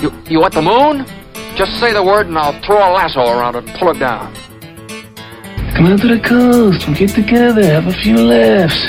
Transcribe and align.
You, 0.00 0.10
you 0.26 0.40
want 0.40 0.54
the 0.54 0.62
moon? 0.62 1.04
Just 1.56 1.78
say 1.78 1.92
the 1.92 2.02
word 2.02 2.26
and 2.26 2.38
I'll 2.38 2.58
throw 2.62 2.78
a 2.78 2.88
lasso 2.90 3.20
around 3.20 3.56
it 3.56 3.68
and 3.68 3.78
pull 3.78 3.90
it 3.90 3.98
down. 3.98 4.34
Come 5.76 5.88
out 5.88 6.00
to 6.00 6.08
the 6.08 6.20
coast. 6.24 6.86
We'll 6.86 6.96
get 6.96 7.10
together, 7.10 7.62
have 7.62 7.86
a 7.86 7.92
few 7.92 8.16
laughs. 8.16 8.82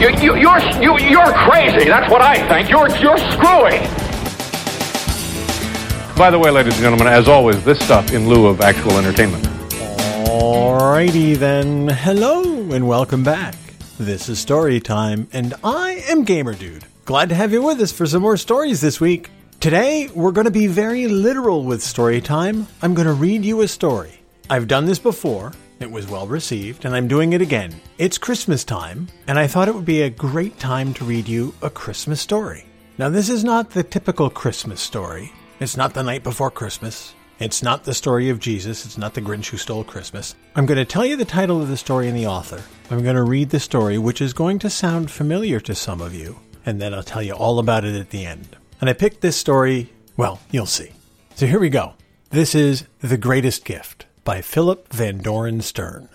You, 0.00 0.10
you, 0.20 0.36
you're, 0.36 0.60
you, 0.80 0.96
you're 1.00 1.32
crazy. 1.32 1.86
That's 1.86 2.08
what 2.08 2.22
I 2.22 2.46
think. 2.46 2.70
You're, 2.70 2.88
you're 2.98 3.18
screwy. 3.32 3.80
By 6.16 6.30
the 6.30 6.38
way, 6.38 6.52
ladies 6.52 6.74
and 6.74 6.82
gentlemen, 6.82 7.08
as 7.08 7.26
always, 7.26 7.64
this 7.64 7.84
stuff 7.84 8.12
in 8.12 8.28
lieu 8.28 8.46
of 8.46 8.60
actual 8.60 8.98
entertainment. 8.98 9.42
Alrighty 10.28 11.36
then. 11.36 11.88
Hello 11.88 12.70
and 12.70 12.86
welcome 12.86 13.24
back. 13.24 13.56
This 13.98 14.28
is 14.28 14.38
Story 14.38 14.78
Time, 14.78 15.26
and 15.32 15.54
I 15.64 16.04
am 16.08 16.22
Gamer 16.22 16.54
Dude. 16.54 16.84
Glad 17.04 17.30
to 17.30 17.34
have 17.34 17.50
you 17.52 17.62
with 17.62 17.80
us 17.80 17.90
for 17.90 18.06
some 18.06 18.22
more 18.22 18.36
stories 18.36 18.80
this 18.80 19.00
week. 19.00 19.28
Today, 19.62 20.08
we're 20.12 20.32
going 20.32 20.46
to 20.46 20.50
be 20.50 20.66
very 20.66 21.06
literal 21.06 21.62
with 21.62 21.84
Story 21.84 22.20
Time. 22.20 22.66
I'm 22.82 22.94
going 22.94 23.06
to 23.06 23.12
read 23.12 23.44
you 23.44 23.60
a 23.60 23.68
story. 23.68 24.20
I've 24.50 24.66
done 24.66 24.86
this 24.86 24.98
before, 24.98 25.52
it 25.78 25.88
was 25.88 26.08
well 26.08 26.26
received, 26.26 26.84
and 26.84 26.96
I'm 26.96 27.06
doing 27.06 27.32
it 27.32 27.40
again. 27.40 27.80
It's 27.96 28.18
Christmas 28.18 28.64
time, 28.64 29.06
and 29.28 29.38
I 29.38 29.46
thought 29.46 29.68
it 29.68 29.74
would 29.76 29.84
be 29.84 30.02
a 30.02 30.10
great 30.10 30.58
time 30.58 30.92
to 30.94 31.04
read 31.04 31.28
you 31.28 31.54
a 31.62 31.70
Christmas 31.70 32.20
story. 32.20 32.66
Now, 32.98 33.08
this 33.08 33.28
is 33.28 33.44
not 33.44 33.70
the 33.70 33.84
typical 33.84 34.30
Christmas 34.30 34.80
story. 34.80 35.30
It's 35.60 35.76
not 35.76 35.94
the 35.94 36.02
night 36.02 36.24
before 36.24 36.50
Christmas. 36.50 37.14
It's 37.38 37.62
not 37.62 37.84
the 37.84 37.94
story 37.94 38.30
of 38.30 38.40
Jesus. 38.40 38.84
It's 38.84 38.98
not 38.98 39.14
the 39.14 39.22
Grinch 39.22 39.46
who 39.46 39.58
stole 39.58 39.84
Christmas. 39.84 40.34
I'm 40.56 40.66
going 40.66 40.78
to 40.78 40.84
tell 40.84 41.06
you 41.06 41.14
the 41.14 41.24
title 41.24 41.62
of 41.62 41.68
the 41.68 41.76
story 41.76 42.08
and 42.08 42.18
the 42.18 42.26
author. 42.26 42.64
I'm 42.90 43.04
going 43.04 43.14
to 43.14 43.22
read 43.22 43.50
the 43.50 43.60
story, 43.60 43.96
which 43.96 44.20
is 44.20 44.32
going 44.32 44.58
to 44.58 44.68
sound 44.68 45.12
familiar 45.12 45.60
to 45.60 45.74
some 45.76 46.00
of 46.00 46.16
you, 46.16 46.40
and 46.66 46.82
then 46.82 46.92
I'll 46.92 47.04
tell 47.04 47.22
you 47.22 47.34
all 47.34 47.60
about 47.60 47.84
it 47.84 47.94
at 47.94 48.10
the 48.10 48.26
end. 48.26 48.56
And 48.82 48.90
I 48.90 48.94
picked 48.94 49.20
this 49.20 49.36
story, 49.36 49.92
well, 50.16 50.40
you'll 50.50 50.66
see. 50.66 50.90
So 51.36 51.46
here 51.46 51.60
we 51.60 51.70
go. 51.70 51.94
This 52.30 52.52
is 52.52 52.84
The 52.98 53.16
Greatest 53.16 53.64
Gift 53.64 54.06
by 54.24 54.40
Philip 54.40 54.92
Van 54.92 55.18
Doren 55.18 55.60
Stern. 55.60 56.08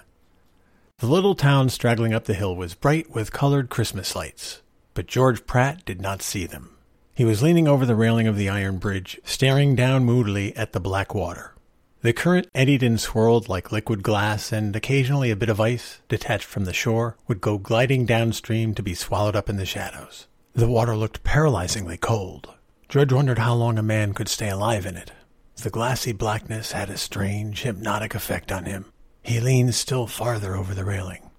The 0.98 1.08
little 1.08 1.34
town 1.34 1.70
straggling 1.70 2.14
up 2.14 2.26
the 2.26 2.34
hill 2.34 2.54
was 2.58 2.74
bright 2.74 3.10
with 3.10 3.32
colored 3.32 3.70
Christmas 3.70 4.18
lights, 4.18 4.64
but 4.96 5.08
George 5.08 5.48
Pratt 5.48 5.86
did 5.86 6.02
not 6.02 6.22
see 6.22 6.46
them. 6.46 6.76
He 7.16 7.24
was 7.24 7.42
leaning 7.42 7.70
over 7.70 7.86
the 7.86 7.96
railing 7.96 8.28
of 8.28 8.36
the 8.36 8.50
iron 8.50 8.80
bridge, 8.80 9.18
staring 9.24 9.74
down 9.74 10.04
moodily 10.04 10.54
at 10.58 10.74
the 10.74 10.82
black 10.82 11.16
water. 11.16 11.54
The 12.02 12.12
current 12.12 12.50
eddied 12.54 12.84
and 12.84 13.00
swirled 13.00 13.48
like 13.48 13.72
liquid 13.72 14.04
glass, 14.04 14.52
and 14.52 14.76
occasionally 14.76 15.32
a 15.32 15.38
bit 15.38 15.48
of 15.48 15.62
ice, 15.62 16.02
detached 16.10 16.44
from 16.44 16.66
the 16.66 16.74
shore, 16.74 17.16
would 17.30 17.40
go 17.40 17.58
gliding 17.58 18.06
downstream 18.06 18.74
to 18.74 18.84
be 18.84 18.94
swallowed 18.94 19.38
up 19.38 19.48
in 19.48 19.56
the 19.56 19.66
shadows. 19.66 20.28
The 20.54 20.68
water 20.68 20.98
looked 20.98 21.24
paralyzingly 21.24 22.02
cold. 22.02 22.56
George 22.90 23.12
wondered 23.12 23.40
how 23.40 23.54
long 23.54 23.78
a 23.78 23.84
man 23.84 24.14
could 24.14 24.30
stay 24.30 24.50
alive 24.50 24.86
in 24.86 24.96
it. 24.96 25.12
The 25.56 25.70
glassy 25.70 26.14
blackness 26.14 26.72
had 26.72 26.90
a 26.90 26.98
strange, 26.98 27.64
hypnotic 27.64 28.16
effect 28.16 28.52
on 28.52 28.66
him. 28.66 28.86
He 29.24 29.40
leaned 29.40 29.76
still 29.76 30.08
farther 30.08 30.56
over 30.56 30.74
the 30.74 30.86
railing. 30.86 31.30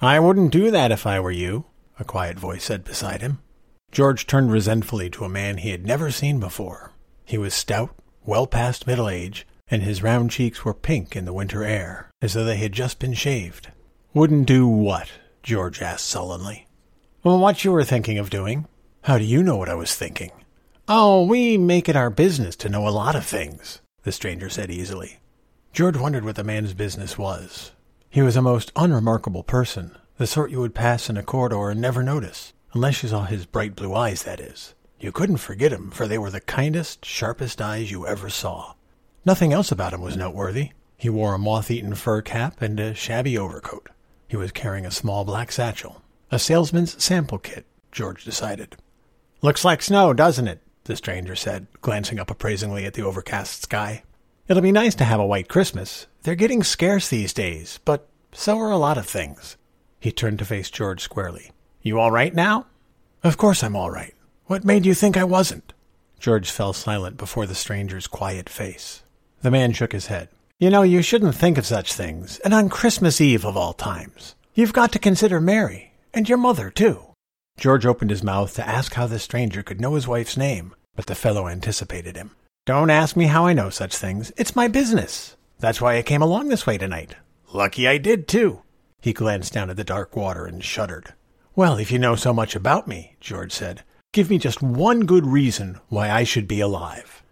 I 0.00 0.18
wouldn't 0.18 0.50
do 0.50 0.70
that 0.72 0.90
if 0.90 1.06
I 1.06 1.20
were 1.20 1.30
you, 1.30 1.66
a 2.00 2.04
quiet 2.04 2.38
voice 2.38 2.64
said 2.64 2.82
beside 2.82 3.20
him. 3.20 3.38
George 3.92 4.26
turned 4.26 4.50
resentfully 4.50 5.08
to 5.10 5.24
a 5.24 5.28
man 5.28 5.58
he 5.58 5.70
had 5.70 5.86
never 5.86 6.10
seen 6.10 6.40
before. 6.40 6.92
He 7.24 7.38
was 7.38 7.54
stout, 7.54 7.94
well 8.24 8.48
past 8.48 8.86
middle 8.86 9.08
age, 9.08 9.46
and 9.68 9.82
his 9.82 10.02
round 10.02 10.30
cheeks 10.30 10.64
were 10.64 10.74
pink 10.74 11.14
in 11.14 11.26
the 11.26 11.32
winter 11.32 11.62
air, 11.62 12.10
as 12.20 12.32
though 12.32 12.44
they 12.44 12.56
had 12.56 12.72
just 12.72 12.98
been 12.98 13.14
shaved. 13.14 13.68
Wouldn't 14.14 14.46
do 14.46 14.66
what? 14.66 15.08
George 15.42 15.80
asked 15.80 16.06
sullenly. 16.06 16.66
Well, 17.22 17.38
what 17.38 17.64
you 17.64 17.70
were 17.70 17.84
thinking 17.84 18.18
of 18.18 18.30
doing. 18.30 18.66
How 19.02 19.18
do 19.18 19.24
you 19.24 19.42
know 19.42 19.56
what 19.56 19.68
I 19.68 19.74
was 19.74 19.94
thinking? 19.94 20.32
Oh, 20.88 21.24
we 21.24 21.56
make 21.56 21.88
it 21.88 21.94
our 21.94 22.10
business 22.10 22.56
to 22.56 22.68
know 22.68 22.88
a 22.88 22.90
lot 22.90 23.14
of 23.14 23.24
things, 23.24 23.80
the 24.02 24.10
stranger 24.10 24.48
said 24.48 24.68
easily. 24.68 25.20
George 25.72 25.96
wondered 25.96 26.24
what 26.24 26.34
the 26.34 26.42
man's 26.42 26.74
business 26.74 27.16
was. 27.16 27.70
He 28.10 28.20
was 28.20 28.34
a 28.34 28.42
most 28.42 28.72
unremarkable 28.74 29.44
person, 29.44 29.96
the 30.18 30.26
sort 30.26 30.50
you 30.50 30.58
would 30.58 30.74
pass 30.74 31.08
in 31.08 31.16
a 31.16 31.22
corridor 31.22 31.70
and 31.70 31.80
never 31.80 32.02
notice, 32.02 32.52
unless 32.72 33.00
you 33.02 33.08
saw 33.08 33.24
his 33.24 33.46
bright 33.46 33.76
blue 33.76 33.94
eyes, 33.94 34.24
that 34.24 34.40
is. 34.40 34.74
You 34.98 35.12
couldn't 35.12 35.36
forget 35.36 35.72
him, 35.72 35.92
for 35.92 36.08
they 36.08 36.18
were 36.18 36.30
the 36.30 36.40
kindest, 36.40 37.04
sharpest 37.04 37.62
eyes 37.62 37.92
you 37.92 38.04
ever 38.04 38.28
saw. 38.28 38.74
Nothing 39.24 39.52
else 39.52 39.70
about 39.70 39.92
him 39.92 40.00
was 40.00 40.16
noteworthy. 40.16 40.70
He 40.96 41.08
wore 41.08 41.34
a 41.34 41.38
moth-eaten 41.38 41.94
fur 41.94 42.22
cap 42.22 42.60
and 42.60 42.78
a 42.80 42.92
shabby 42.92 43.38
overcoat. 43.38 43.88
He 44.26 44.36
was 44.36 44.50
carrying 44.50 44.84
a 44.84 44.90
small 44.90 45.24
black 45.24 45.52
satchel. 45.52 46.02
A 46.32 46.40
salesman's 46.40 47.02
sample 47.02 47.38
kit, 47.38 47.66
George 47.92 48.24
decided. 48.24 48.76
Looks 49.42 49.64
like 49.64 49.80
snow, 49.80 50.12
doesn't 50.12 50.48
it? 50.48 50.60
The 50.84 50.96
stranger 50.96 51.36
said, 51.36 51.66
glancing 51.80 52.18
up 52.18 52.30
appraisingly 52.30 52.84
at 52.84 52.94
the 52.94 53.02
overcast 53.02 53.62
sky. 53.62 54.02
It'll 54.48 54.62
be 54.62 54.72
nice 54.72 54.94
to 54.96 55.04
have 55.04 55.20
a 55.20 55.26
white 55.26 55.48
Christmas. 55.48 56.06
They're 56.22 56.34
getting 56.34 56.62
scarce 56.62 57.08
these 57.08 57.32
days, 57.32 57.78
but 57.84 58.08
so 58.32 58.58
are 58.58 58.70
a 58.70 58.76
lot 58.76 58.98
of 58.98 59.06
things. 59.06 59.56
He 60.00 60.10
turned 60.10 60.38
to 60.40 60.44
face 60.44 60.70
George 60.70 61.02
squarely. 61.02 61.52
You 61.80 62.00
all 62.00 62.10
right 62.10 62.34
now? 62.34 62.66
Of 63.22 63.36
course 63.36 63.62
I'm 63.62 63.76
all 63.76 63.90
right. 63.90 64.14
What 64.46 64.64
made 64.64 64.84
you 64.84 64.94
think 64.94 65.16
I 65.16 65.24
wasn't? 65.24 65.72
George 66.18 66.50
fell 66.50 66.72
silent 66.72 67.16
before 67.16 67.46
the 67.46 67.54
stranger's 67.54 68.06
quiet 68.06 68.48
face. 68.48 69.02
The 69.42 69.50
man 69.50 69.72
shook 69.72 69.92
his 69.92 70.06
head. 70.06 70.28
You 70.58 70.70
know, 70.70 70.82
you 70.82 71.02
shouldn't 71.02 71.34
think 71.34 71.58
of 71.58 71.66
such 71.66 71.92
things, 71.92 72.38
and 72.40 72.54
on 72.54 72.68
Christmas 72.68 73.20
Eve 73.20 73.44
of 73.44 73.56
all 73.56 73.72
times. 73.72 74.36
You've 74.54 74.72
got 74.72 74.92
to 74.92 74.98
consider 74.98 75.40
Mary, 75.40 75.92
and 76.14 76.28
your 76.28 76.38
mother, 76.38 76.70
too. 76.70 77.11
George 77.58 77.86
opened 77.86 78.10
his 78.10 78.22
mouth 78.22 78.54
to 78.54 78.66
ask 78.66 78.94
how 78.94 79.06
the 79.06 79.18
stranger 79.18 79.62
could 79.62 79.80
know 79.80 79.94
his 79.94 80.08
wife's 80.08 80.36
name, 80.36 80.74
but 80.96 81.06
the 81.06 81.14
fellow 81.14 81.48
anticipated 81.48 82.16
him. 82.16 82.32
Don't 82.66 82.90
ask 82.90 83.16
me 83.16 83.26
how 83.26 83.46
I 83.46 83.52
know 83.52 83.70
such 83.70 83.96
things. 83.96 84.32
It's 84.36 84.56
my 84.56 84.68
business. 84.68 85.36
That's 85.58 85.80
why 85.80 85.96
I 85.96 86.02
came 86.02 86.22
along 86.22 86.48
this 86.48 86.66
way 86.66 86.78
tonight. 86.78 87.16
Lucky 87.52 87.86
I 87.86 87.98
did, 87.98 88.26
too. 88.26 88.62
He 89.00 89.12
glanced 89.12 89.52
down 89.52 89.70
at 89.70 89.76
the 89.76 89.84
dark 89.84 90.16
water 90.16 90.46
and 90.46 90.62
shuddered. 90.62 91.14
Well, 91.54 91.76
if 91.76 91.90
you 91.90 91.98
know 91.98 92.16
so 92.16 92.32
much 92.32 92.56
about 92.56 92.88
me, 92.88 93.16
George 93.20 93.52
said, 93.52 93.82
give 94.12 94.30
me 94.30 94.38
just 94.38 94.62
one 94.62 95.00
good 95.00 95.26
reason 95.26 95.80
why 95.88 96.10
I 96.10 96.24
should 96.24 96.48
be 96.48 96.60
alive. 96.60 97.22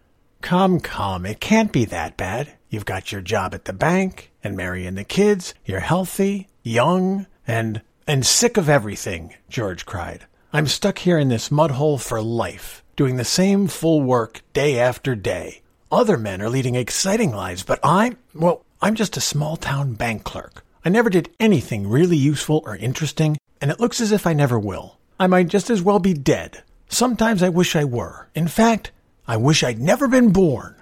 Come, 0.43 0.81
come, 0.81 1.27
it 1.27 1.41
can't 1.41 1.73
be 1.73 1.85
that 1.87 2.17
bad. 2.17 2.53
You've 2.69 2.85
got 2.85 3.13
your 3.13 3.21
job 3.21 3.55
at 3.55 3.67
the 3.67 3.73
bank, 3.73 4.31
and 4.43 4.57
Mary 4.57 4.87
and 4.87 4.97
the 4.97 5.05
kids. 5.05 5.55
You're 5.65 5.81
healthy, 5.81 6.49
young, 6.63 7.27
and 7.47 7.83
and 8.07 8.27
sick 8.27 8.57
of 8.57 8.69
everything, 8.69 9.35
George 9.49 9.87
cried. 9.87 10.27
I'm 10.53 10.67
stuck 10.67 10.99
here 10.99 11.19
in 11.19 11.29
this 11.29 11.49
mudhole 11.51 12.01
for 12.01 12.21
life, 12.21 12.83
doing 12.97 13.17
the 13.17 13.25
same 13.25 13.69
full 13.69 14.03
work 14.03 14.43
day 14.53 14.79
after 14.79 15.15
day. 15.15 15.63
Other 15.93 16.17
men 16.17 16.43
are 16.43 16.49
leading 16.49 16.75
exciting 16.75 17.31
lives, 17.33 17.63
but 17.63 17.79
I'm, 17.83 18.17
well, 18.35 18.65
I'm 18.83 18.95
just 18.95 19.17
a 19.17 19.21
small 19.21 19.57
town 19.57 19.95
bank 19.95 20.25
clerk. 20.25 20.65
I 20.85 20.89
never 20.89 21.11
did 21.11 21.31
anything 21.39 21.89
really 21.89 22.17
useful 22.17 22.63
or 22.65 22.77
interesting, 22.77 23.37
and 23.61 23.71
it 23.71 23.81
looks 23.81 24.01
as 24.01 24.13
if 24.13 24.27
I 24.27 24.33
never 24.33 24.59
will. 24.59 24.99
I 25.19 25.27
might 25.27 25.49
just 25.49 25.69
as 25.71 25.83
well 25.83 25.99
be 25.99 26.15
dead. 26.15 26.63
Sometimes 26.89 27.43
I 27.43 27.49
wish 27.49 27.77
I 27.77 27.85
were. 27.85 28.29
In 28.35 28.49
fact, 28.49 28.91
I 29.29 29.37
wish 29.37 29.63
I'd 29.63 29.79
never 29.79 30.09
been 30.09 30.33
born. 30.33 30.77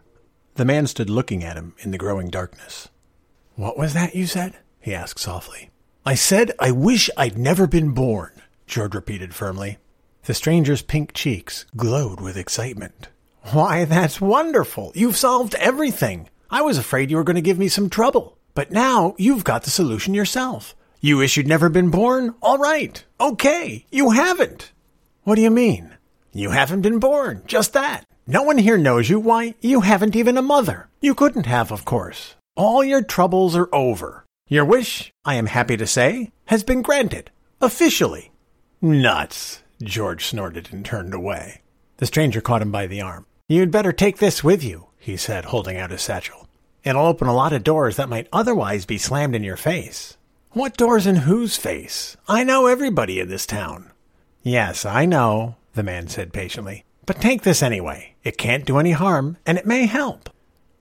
The 0.55 0.65
man 0.65 0.87
stood 0.87 1.11
looking 1.11 1.45
at 1.45 1.57
him 1.57 1.75
in 1.81 1.91
the 1.91 1.99
growing 1.99 2.31
darkness. 2.31 2.89
What 3.57 3.77
was 3.77 3.95
that 3.95 4.15
you 4.15 4.27
said? 4.27 4.57
he 4.81 4.95
asked 4.95 5.21
softly. 5.21 5.71
I 6.05 6.15
said 6.15 6.53
I 6.59 6.71
wish 6.71 7.11
I'd 7.17 7.39
never 7.39 7.67
been 7.67 7.93
born, 7.93 8.33
George 8.67 8.95
repeated 8.95 9.35
firmly. 9.35 9.79
The 10.25 10.35
stranger's 10.35 10.83
pink 10.83 11.13
cheeks 11.13 11.65
glowed 11.77 12.21
with 12.21 12.37
excitement. 12.37 13.09
Why, 13.53 13.85
that's 13.85 14.21
wonderful. 14.21 14.93
You've 14.95 15.17
solved 15.17 15.55
everything. 15.55 16.29
I 16.51 16.63
was 16.63 16.79
afraid 16.79 17.11
you 17.11 17.17
were 17.17 17.25
going 17.25 17.37
to 17.37 17.43
give 17.43 17.59
me 17.59 17.69
some 17.69 17.89
trouble. 17.91 18.37
But 18.55 18.71
now 18.71 19.15
you've 19.19 19.45
got 19.45 19.63
the 19.63 19.71
solution 19.71 20.15
yourself. 20.15 20.75
You 21.01 21.19
wish 21.19 21.37
you'd 21.37 21.47
never 21.47 21.69
been 21.69 21.91
born? 21.91 22.35
All 22.43 22.59
right. 22.59 23.05
Okay. 23.21 23.87
You 23.91 24.11
haven't. 24.11 24.73
What 25.23 25.37
do 25.37 25.43
you 25.43 25.51
mean? 25.51 25.95
You 26.33 26.51
haven't 26.51 26.83
been 26.83 26.99
born. 26.99 27.43
Just 27.47 27.73
that. 27.73 28.05
No 28.27 28.43
one 28.43 28.59
here 28.59 28.77
knows 28.77 29.09
you. 29.09 29.19
Why, 29.21 29.55
you 29.61 29.81
haven't 29.81 30.17
even 30.17 30.37
a 30.37 30.43
mother. 30.43 30.89
You 31.01 31.15
couldn't 31.15 31.47
have, 31.47 31.73
of 31.73 31.85
course. 31.85 32.35
All 32.57 32.85
your 32.85 33.03
troubles 33.03 33.57
are 33.57 33.69
over. 33.73 34.25
Your 34.51 34.65
wish, 34.65 35.13
I 35.27 35.35
am 35.35 35.45
happy 35.45 35.77
to 35.77 35.87
say, 35.87 36.33
has 36.47 36.63
been 36.63 36.81
granted. 36.81 37.31
Officially. 37.61 38.33
Nuts, 38.81 39.63
George 39.83 40.25
snorted 40.25 40.71
and 40.73 40.87
turned 40.87 41.13
away. 41.13 41.61
The 41.99 42.07
stranger 42.07 42.41
caught 42.41 42.63
him 42.63 42.73
by 42.73 42.87
the 42.87 43.03
arm. 43.03 43.27
You'd 43.47 43.71
better 43.71 43.93
take 43.93 44.17
this 44.19 44.43
with 44.43 44.65
you, 44.65 44.87
he 44.99 45.19
said, 45.19 45.47
holding 45.47 45.77
out 45.77 45.91
his 45.91 46.01
satchel. 46.01 46.49
It'll 46.83 47.05
open 47.05 47.29
a 47.29 47.35
lot 47.35 47.53
of 47.53 47.63
doors 47.63 47.97
that 47.97 48.09
might 48.09 48.29
otherwise 48.33 48.87
be 48.87 48.97
slammed 48.97 49.35
in 49.35 49.45
your 49.45 49.59
face. 49.59 50.17
What 50.53 50.79
doors 50.79 51.07
in 51.07 51.17
whose 51.17 51.59
face? 51.59 52.17
I 52.27 52.43
know 52.43 52.67
everybody 52.69 53.21
in 53.21 53.29
this 53.29 53.45
town. 53.45 53.91
Yes, 54.43 54.87
I 54.87 55.05
know, 55.05 55.57
the 55.75 55.83
man 55.83 56.09
said 56.09 56.33
patiently. 56.33 56.85
But 57.05 57.21
take 57.21 57.43
this 57.43 57.63
anyway. 57.63 58.15
It 58.25 58.39
can't 58.39 58.65
do 58.65 58.79
any 58.79 58.93
harm, 58.93 59.37
and 59.45 59.59
it 59.59 59.67
may 59.67 59.85
help. 59.85 60.31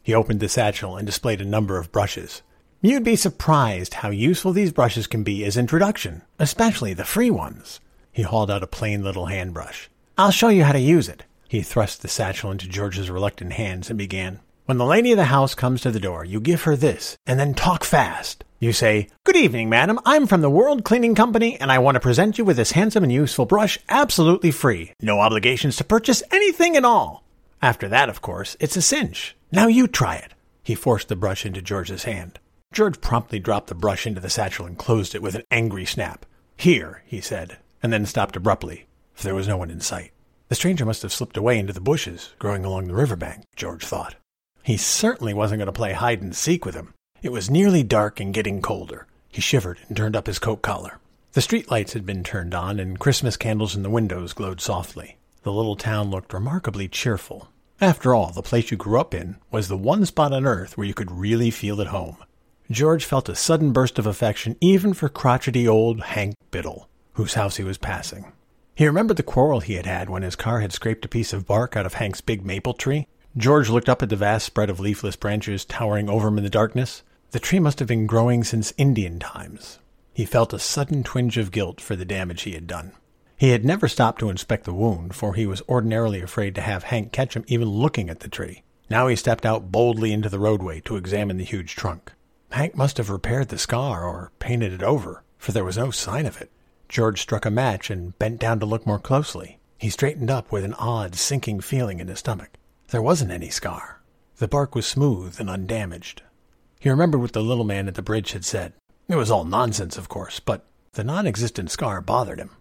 He 0.03 0.13
opened 0.13 0.39
the 0.39 0.47
satchel 0.47 0.95
and 0.95 1.05
displayed 1.05 1.41
a 1.41 1.45
number 1.45 1.77
of 1.77 1.91
brushes. 1.91 2.43
You'd 2.79 3.03
be 3.03 3.15
surprised 3.15 3.95
how 3.95 4.11
useful 4.11 4.53
these 4.53 4.71
brushes 4.71 5.07
can 5.07 5.23
be 5.23 5.43
as 5.45 5.57
introduction, 5.57 6.21
especially 6.37 6.93
the 6.93 7.05
free 7.05 7.31
ones. 7.31 7.79
He 8.11 8.21
hauled 8.21 8.51
out 8.51 8.61
a 8.61 8.67
plain 8.67 9.03
little 9.03 9.25
hand 9.25 9.55
brush. 9.55 9.89
I'll 10.15 10.29
show 10.29 10.49
you 10.49 10.63
how 10.63 10.73
to 10.73 10.79
use 10.79 11.09
it. 11.09 11.23
He 11.49 11.63
thrust 11.63 12.03
the 12.03 12.07
satchel 12.07 12.51
into 12.51 12.67
George's 12.67 13.09
reluctant 13.09 13.53
hands 13.53 13.89
and 13.89 13.97
began. 13.97 14.41
When 14.65 14.77
the 14.77 14.85
lady 14.85 15.11
of 15.11 15.17
the 15.17 15.25
house 15.25 15.55
comes 15.55 15.81
to 15.81 15.91
the 15.91 15.99
door, 15.99 16.23
you 16.23 16.39
give 16.39 16.63
her 16.63 16.75
this, 16.75 17.17
and 17.25 17.39
then 17.39 17.55
talk 17.55 17.83
fast. 17.83 18.43
You 18.59 18.73
say, 18.73 19.07
Good 19.23 19.35
evening, 19.35 19.69
madam. 19.69 19.99
I'm 20.05 20.27
from 20.27 20.41
the 20.41 20.49
World 20.49 20.83
Cleaning 20.83 21.15
Company, 21.15 21.59
and 21.59 21.71
I 21.71 21.79
want 21.79 21.95
to 21.95 21.99
present 21.99 22.37
you 22.37 22.45
with 22.45 22.57
this 22.57 22.73
handsome 22.73 23.03
and 23.03 23.11
useful 23.11 23.47
brush 23.47 23.79
absolutely 23.89 24.51
free. 24.51 24.91
No 25.01 25.19
obligations 25.19 25.77
to 25.77 25.83
purchase 25.83 26.21
anything 26.31 26.75
at 26.75 26.85
all. 26.85 27.23
After 27.59 27.87
that, 27.89 28.07
of 28.07 28.21
course, 28.21 28.55
it's 28.59 28.77
a 28.77 28.83
cinch. 28.83 29.35
Now 29.51 29.65
you 29.65 29.87
try 29.87 30.17
it. 30.17 30.33
He 30.61 30.75
forced 30.75 31.07
the 31.07 31.15
brush 31.15 31.43
into 31.43 31.61
George's 31.63 32.03
hand. 32.03 32.39
George 32.73 33.01
promptly 33.01 33.39
dropped 33.39 33.67
the 33.67 33.75
brush 33.75 34.05
into 34.05 34.21
the 34.21 34.29
satchel 34.29 34.65
and 34.65 34.77
closed 34.77 35.15
it 35.15 35.21
with 35.21 35.35
an 35.35 35.43
angry 35.49 35.85
snap. 35.85 36.25
Here, 36.55 37.03
he 37.05 37.21
said, 37.21 37.57
and 37.81 37.91
then 37.93 38.05
stopped 38.05 38.35
abruptly, 38.35 38.87
for 39.13 39.23
there 39.23 39.35
was 39.35 39.47
no 39.47 39.57
one 39.57 39.71
in 39.71 39.79
sight. 39.79 40.11
The 40.49 40.55
stranger 40.55 40.85
must 40.85 41.01
have 41.01 41.13
slipped 41.13 41.37
away 41.37 41.59
into 41.59 41.73
the 41.73 41.81
bushes 41.81 42.33
growing 42.39 42.65
along 42.65 42.87
the 42.87 42.95
river 42.95 43.15
bank, 43.15 43.43
George 43.55 43.85
thought. 43.85 44.15
He 44.63 44.77
certainly 44.77 45.33
wasn't 45.33 45.59
going 45.59 45.67
to 45.67 45.71
play 45.71 45.93
hide 45.93 46.21
and 46.21 46.35
seek 46.35 46.65
with 46.65 46.75
him. 46.75 46.93
It 47.21 47.31
was 47.31 47.49
nearly 47.49 47.83
dark 47.83 48.19
and 48.19 48.33
getting 48.33 48.61
colder. 48.61 49.07
He 49.29 49.41
shivered 49.41 49.79
and 49.87 49.97
turned 49.97 50.15
up 50.15 50.27
his 50.27 50.39
coat 50.39 50.61
collar. 50.61 50.99
The 51.33 51.41
street 51.41 51.69
lights 51.69 51.93
had 51.93 52.05
been 52.05 52.23
turned 52.23 52.53
on, 52.53 52.79
and 52.79 52.99
Christmas 52.99 53.37
candles 53.37 53.75
in 53.75 53.83
the 53.83 53.89
windows 53.89 54.33
glowed 54.33 54.61
softly. 54.61 55.17
The 55.43 55.51
little 55.51 55.75
town 55.75 56.09
looked 56.09 56.33
remarkably 56.33 56.87
cheerful. 56.87 57.49
After 57.79 58.13
all, 58.13 58.31
the 58.31 58.41
place 58.41 58.71
you 58.71 58.77
grew 58.77 58.99
up 58.99 59.13
in 59.13 59.37
was 59.51 59.67
the 59.67 59.77
one 59.77 60.05
spot 60.05 60.33
on 60.33 60.45
earth 60.45 60.77
where 60.77 60.87
you 60.87 60.93
could 60.93 61.11
really 61.11 61.51
feel 61.51 61.79
at 61.79 61.87
home. 61.87 62.17
George 62.69 63.05
felt 63.05 63.29
a 63.29 63.35
sudden 63.35 63.71
burst 63.71 63.97
of 63.97 64.05
affection 64.05 64.55
even 64.59 64.93
for 64.93 65.09
crotchety 65.09 65.67
old 65.67 66.01
Hank 66.01 66.35
Biddle, 66.51 66.89
whose 67.13 67.35
house 67.35 67.57
he 67.57 67.63
was 67.63 67.77
passing. 67.77 68.31
He 68.75 68.85
remembered 68.85 69.17
the 69.17 69.23
quarrel 69.23 69.59
he 69.61 69.75
had 69.75 69.85
had 69.85 70.09
when 70.09 70.23
his 70.23 70.35
car 70.35 70.59
had 70.59 70.73
scraped 70.73 71.05
a 71.05 71.09
piece 71.09 71.33
of 71.33 71.47
bark 71.47 71.75
out 71.75 71.85
of 71.85 71.95
Hank's 71.95 72.21
big 72.21 72.45
maple 72.45 72.73
tree 72.73 73.07
George 73.37 73.69
looked 73.69 73.87
up 73.87 74.01
at 74.01 74.09
the 74.09 74.15
vast 74.15 74.47
spread 74.47 74.67
of 74.67 74.79
leafless 74.79 75.15
branches 75.15 75.63
towering 75.63 76.09
over 76.09 76.29
him 76.29 76.39
in 76.39 76.43
the 76.43 76.49
darkness. 76.49 77.03
The 77.31 77.39
tree 77.39 77.59
must 77.59 77.77
have 77.77 77.87
been 77.87 78.07
growing 78.07 78.43
since 78.43 78.73
Indian 78.79 79.19
times. 79.19 79.77
He 80.11 80.25
felt 80.25 80.53
a 80.53 80.59
sudden 80.59 81.03
twinge 81.03 81.37
of 81.37 81.51
guilt 81.51 81.79
for 81.79 81.95
the 81.95 82.03
damage 82.03 82.41
he 82.41 82.53
had 82.53 82.65
done. 82.65 82.93
He 83.37 83.49
had 83.49 83.63
never 83.63 83.87
stopped 83.87 84.19
to 84.21 84.31
inspect 84.31 84.63
the 84.63 84.73
wound, 84.73 85.15
for 85.15 85.35
he 85.35 85.45
was 85.45 85.61
ordinarily 85.69 86.19
afraid 86.19 86.55
to 86.55 86.61
have 86.61 86.85
Hank 86.85 87.11
catch 87.11 87.35
him 87.35 87.45
even 87.47 87.69
looking 87.69 88.09
at 88.09 88.21
the 88.21 88.27
tree. 88.27 88.63
Now 88.89 89.05
he 89.05 89.15
stepped 89.15 89.45
out 89.45 89.71
boldly 89.71 90.11
into 90.11 90.29
the 90.29 90.39
roadway 90.39 90.79
to 90.85 90.95
examine 90.95 91.37
the 91.37 91.43
huge 91.43 91.75
trunk. 91.75 92.13
Hank 92.51 92.75
must 92.75 92.97
have 92.97 93.09
repaired 93.09 93.49
the 93.49 93.57
scar 93.57 94.05
or 94.05 94.31
painted 94.39 94.73
it 94.73 94.83
over, 94.83 95.23
for 95.37 95.51
there 95.51 95.65
was 95.65 95.77
no 95.77 95.91
sign 95.91 96.25
of 96.25 96.41
it. 96.41 96.51
George 96.89 97.21
struck 97.21 97.45
a 97.45 97.51
match 97.51 97.89
and 97.89 98.17
bent 98.17 98.39
down 98.39 98.59
to 98.59 98.65
look 98.65 98.85
more 98.85 98.99
closely. 98.99 99.59
He 99.77 99.89
straightened 99.89 100.31
up 100.31 100.51
with 100.51 100.63
an 100.63 100.73
odd, 100.75 101.15
sinking 101.15 101.59
feeling 101.59 101.99
in 101.99 102.07
his 102.07 102.19
stomach. 102.19 102.51
There 102.87 103.01
wasn't 103.01 103.31
any 103.31 103.49
scar. 103.49 104.01
The 104.37 104.47
bark 104.47 104.75
was 104.75 104.85
smooth 104.87 105.39
and 105.39 105.49
undamaged. 105.49 106.23
He 106.79 106.89
remembered 106.89 107.19
what 107.19 107.33
the 107.33 107.41
little 107.41 107.63
man 107.63 107.87
at 107.87 107.95
the 107.95 108.01
bridge 108.01 108.31
had 108.31 108.45
said. 108.45 108.73
It 109.07 109.15
was 109.15 109.29
all 109.29 109.43
nonsense, 109.43 109.97
of 109.97 110.09
course, 110.09 110.39
but 110.39 110.65
the 110.93 111.03
non 111.03 111.27
existent 111.27 111.71
scar 111.71 112.01
bothered 112.01 112.39
him. 112.39 112.51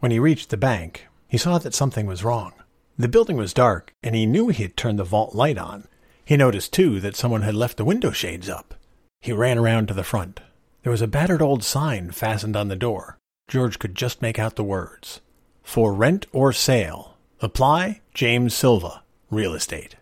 When 0.00 0.12
he 0.12 0.18
reached 0.18 0.50
the 0.50 0.56
bank, 0.56 1.06
he 1.28 1.38
saw 1.38 1.58
that 1.58 1.74
something 1.74 2.06
was 2.06 2.24
wrong. 2.24 2.52
The 2.98 3.08
building 3.08 3.36
was 3.36 3.54
dark, 3.54 3.92
and 4.02 4.14
he 4.14 4.26
knew 4.26 4.48
he 4.48 4.64
had 4.64 4.76
turned 4.76 4.98
the 4.98 5.04
vault 5.04 5.34
light 5.34 5.58
on. 5.58 5.88
He 6.24 6.36
noticed, 6.36 6.72
too, 6.72 7.00
that 7.00 7.16
someone 7.16 7.42
had 7.42 7.54
left 7.54 7.76
the 7.76 7.84
window 7.84 8.10
shades 8.10 8.48
up. 8.48 8.74
He 9.20 9.32
ran 9.32 9.58
around 9.58 9.88
to 9.88 9.94
the 9.94 10.04
front. 10.04 10.40
There 10.82 10.90
was 10.90 11.02
a 11.02 11.06
battered 11.06 11.42
old 11.42 11.62
sign 11.62 12.10
fastened 12.10 12.56
on 12.56 12.68
the 12.68 12.76
door. 12.76 13.18
George 13.48 13.78
could 13.78 13.94
just 13.94 14.22
make 14.22 14.38
out 14.38 14.56
the 14.56 14.64
words 14.64 15.20
For 15.62 15.92
rent 15.92 16.26
or 16.32 16.52
sale. 16.52 17.16
Apply 17.40 18.00
James 18.14 18.54
Silva 18.54 19.02
real 19.30 19.54
estate. 19.54 19.96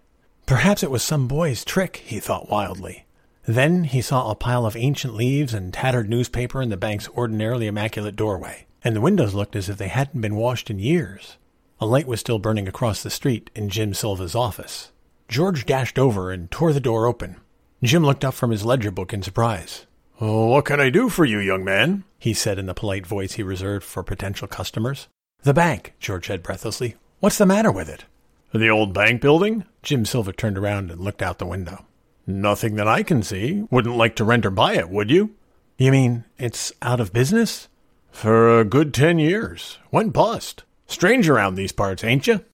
Perhaps 0.46 0.82
it 0.82 0.90
was 0.90 1.02
some 1.02 1.28
boy's 1.28 1.64
trick, 1.64 1.96
he 1.96 2.18
thought 2.18 2.48
wildly. 2.48 3.04
Then 3.44 3.84
he 3.84 4.00
saw 4.00 4.30
a 4.30 4.34
pile 4.34 4.66
of 4.66 4.76
ancient 4.76 5.14
leaves 5.14 5.54
and 5.54 5.72
tattered 5.72 6.08
newspaper 6.08 6.62
in 6.62 6.70
the 6.70 6.76
bank's 6.76 7.08
ordinarily 7.10 7.66
immaculate 7.66 8.16
doorway, 8.16 8.66
and 8.82 8.96
the 8.96 9.00
windows 9.00 9.34
looked 9.34 9.56
as 9.56 9.68
if 9.68 9.76
they 9.76 9.88
hadn't 9.88 10.20
been 10.20 10.36
washed 10.36 10.70
in 10.70 10.78
years. 10.78 11.36
A 11.80 11.86
light 11.86 12.06
was 12.06 12.20
still 12.20 12.38
burning 12.38 12.66
across 12.66 13.02
the 13.02 13.10
street 13.10 13.50
in 13.54 13.68
Jim 13.68 13.94
Silva's 13.94 14.34
office. 14.34 14.90
George 15.28 15.66
dashed 15.66 15.98
over 15.98 16.30
and 16.30 16.50
tore 16.50 16.72
the 16.72 16.80
door 16.80 17.06
open. 17.06 17.36
Jim 17.82 18.02
looked 18.02 18.24
up 18.24 18.34
from 18.34 18.50
his 18.50 18.64
ledger 18.64 18.90
book 18.90 19.12
in 19.12 19.22
surprise. 19.22 19.86
Oh, 20.20 20.46
what 20.46 20.64
can 20.64 20.80
I 20.80 20.90
do 20.90 21.08
for 21.08 21.24
you, 21.24 21.38
young 21.38 21.64
man? 21.64 22.02
he 22.18 22.34
said 22.34 22.58
in 22.58 22.66
the 22.66 22.74
polite 22.74 23.06
voice 23.06 23.34
he 23.34 23.42
reserved 23.44 23.84
for 23.84 24.02
potential 24.02 24.48
customers. 24.48 25.06
The 25.42 25.54
bank, 25.54 25.94
George 26.00 26.26
said 26.26 26.42
breathlessly. 26.42 26.96
What's 27.20 27.38
the 27.38 27.46
matter 27.46 27.70
with 27.70 27.88
it? 27.88 28.04
The 28.52 28.68
old 28.68 28.92
bank 28.92 29.20
building? 29.20 29.64
Jim 29.84 30.04
Silva 30.04 30.32
turned 30.32 30.58
around 30.58 30.90
and 30.90 31.00
looked 31.00 31.22
out 31.22 31.38
the 31.38 31.46
window. 31.46 31.84
Nothing 32.26 32.74
that 32.74 32.88
I 32.88 33.04
can 33.04 33.22
see. 33.22 33.64
Wouldn't 33.70 33.96
like 33.96 34.16
to 34.16 34.24
rent 34.24 34.44
or 34.44 34.50
buy 34.50 34.74
it, 34.74 34.90
would 34.90 35.10
you? 35.10 35.36
You 35.76 35.92
mean 35.92 36.24
it's 36.36 36.72
out 36.82 36.98
of 36.98 37.12
business? 37.12 37.68
For 38.10 38.58
a 38.58 38.64
good 38.64 38.92
ten 38.92 39.20
years. 39.20 39.78
Went 39.92 40.12
bust. 40.12 40.64
Strange 40.88 41.28
around 41.28 41.54
these 41.54 41.72
parts, 41.72 42.02
ain't 42.02 42.26
you? 42.26 42.44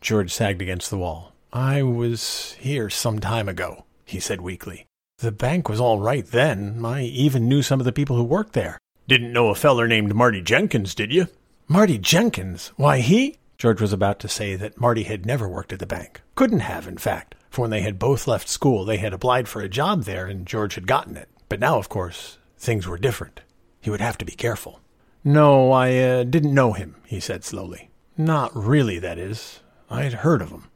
George 0.00 0.32
sagged 0.32 0.62
against 0.62 0.90
the 0.90 0.98
wall. 0.98 1.32
I 1.52 1.82
was 1.82 2.52
here 2.60 2.88
some 2.88 3.18
time 3.18 3.48
ago, 3.48 3.84
he 4.10 4.20
said 4.20 4.40
weakly. 4.40 4.86
The 5.18 5.32
bank 5.32 5.68
was 5.68 5.80
all 5.80 5.98
right 5.98 6.26
then. 6.26 6.84
I 6.84 7.02
even 7.04 7.48
knew 7.48 7.62
some 7.62 7.80
of 7.80 7.84
the 7.84 7.92
people 7.92 8.16
who 8.16 8.24
worked 8.24 8.52
there. 8.52 8.78
Didn't 9.06 9.32
know 9.32 9.48
a 9.48 9.54
feller 9.54 9.86
named 9.86 10.14
Marty 10.14 10.40
Jenkins, 10.40 10.94
did 10.94 11.12
you? 11.12 11.28
Marty 11.68 11.98
Jenkins? 11.98 12.72
Why, 12.76 13.00
he? 13.00 13.36
George 13.58 13.80
was 13.80 13.92
about 13.92 14.18
to 14.20 14.28
say 14.28 14.56
that 14.56 14.80
Marty 14.80 15.02
had 15.02 15.26
never 15.26 15.48
worked 15.48 15.72
at 15.72 15.78
the 15.78 15.86
bank. 15.86 16.22
Couldn't 16.34 16.60
have, 16.60 16.88
in 16.88 16.96
fact, 16.96 17.34
for 17.50 17.62
when 17.62 17.70
they 17.70 17.82
had 17.82 17.98
both 17.98 18.26
left 18.26 18.48
school, 18.48 18.84
they 18.84 18.96
had 18.96 19.12
applied 19.12 19.48
for 19.48 19.60
a 19.60 19.68
job 19.68 20.04
there 20.04 20.26
and 20.26 20.46
George 20.46 20.76
had 20.76 20.86
gotten 20.86 21.16
it. 21.16 21.28
But 21.50 21.60
now, 21.60 21.76
of 21.78 21.88
course, 21.88 22.38
things 22.56 22.86
were 22.86 22.96
different. 22.96 23.42
He 23.80 23.90
would 23.90 24.00
have 24.00 24.16
to 24.18 24.24
be 24.24 24.32
careful. 24.32 24.80
No, 25.22 25.70
I 25.70 25.96
uh, 25.98 26.24
didn't 26.24 26.54
know 26.54 26.72
him, 26.72 26.96
he 27.04 27.20
said 27.20 27.44
slowly. 27.44 27.90
Not 28.16 28.56
really, 28.56 28.98
that 28.98 29.18
is. 29.18 29.60
I'd 29.90 30.14
heard 30.14 30.40
of 30.40 30.50
him. 30.50 30.69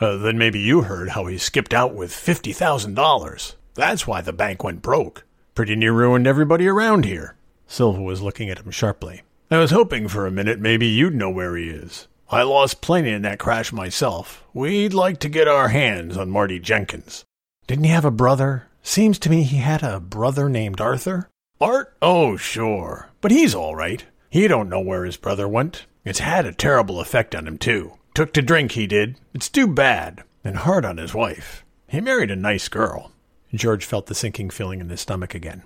Uh, 0.00 0.16
then 0.16 0.38
maybe 0.38 0.58
you 0.58 0.82
heard 0.82 1.10
how 1.10 1.26
he 1.26 1.36
skipped 1.36 1.74
out 1.74 1.94
with 1.94 2.10
$50,000. 2.10 3.54
That's 3.74 4.06
why 4.06 4.20
the 4.22 4.32
bank 4.32 4.64
went 4.64 4.82
broke. 4.82 5.24
Pretty 5.54 5.76
near 5.76 5.92
ruined 5.92 6.26
everybody 6.26 6.66
around 6.66 7.04
here. 7.04 7.36
Silva 7.66 8.00
was 8.00 8.22
looking 8.22 8.48
at 8.48 8.58
him 8.58 8.70
sharply. 8.70 9.22
I 9.50 9.58
was 9.58 9.72
hoping 9.72 10.08
for 10.08 10.26
a 10.26 10.30
minute 10.30 10.58
maybe 10.58 10.86
you'd 10.86 11.14
know 11.14 11.30
where 11.30 11.56
he 11.56 11.68
is. 11.68 12.08
I 12.30 12.42
lost 12.42 12.80
plenty 12.80 13.10
in 13.10 13.22
that 13.22 13.38
crash 13.40 13.72
myself. 13.72 14.44
We'd 14.54 14.94
like 14.94 15.18
to 15.20 15.28
get 15.28 15.48
our 15.48 15.68
hands 15.68 16.16
on 16.16 16.30
Marty 16.30 16.60
Jenkins. 16.60 17.24
Didn't 17.66 17.84
he 17.84 17.90
have 17.90 18.04
a 18.04 18.10
brother? 18.10 18.68
Seems 18.82 19.18
to 19.20 19.30
me 19.30 19.42
he 19.42 19.56
had 19.58 19.82
a 19.82 20.00
brother 20.00 20.48
named 20.48 20.80
Arthur. 20.80 21.28
Art? 21.60 21.94
Oh, 22.00 22.36
sure. 22.36 23.10
But 23.20 23.32
he's 23.32 23.54
all 23.54 23.74
right. 23.74 24.04
He 24.30 24.48
don't 24.48 24.68
know 24.68 24.80
where 24.80 25.04
his 25.04 25.16
brother 25.16 25.46
went. 25.46 25.84
It's 26.04 26.20
had 26.20 26.46
a 26.46 26.54
terrible 26.54 27.00
effect 27.00 27.34
on 27.34 27.46
him, 27.46 27.58
too. 27.58 27.92
Took 28.14 28.32
to 28.34 28.42
drink, 28.42 28.72
he 28.72 28.86
did. 28.86 29.16
It's 29.34 29.48
too 29.48 29.66
bad. 29.66 30.22
And 30.42 30.56
hard 30.56 30.84
on 30.84 30.96
his 30.96 31.14
wife. 31.14 31.64
He 31.88 32.00
married 32.00 32.30
a 32.30 32.36
nice 32.36 32.68
girl. 32.68 33.12
George 33.54 33.84
felt 33.84 34.06
the 34.06 34.14
sinking 34.14 34.50
feeling 34.50 34.80
in 34.80 34.88
his 34.88 35.00
stomach 35.00 35.34
again. 35.34 35.62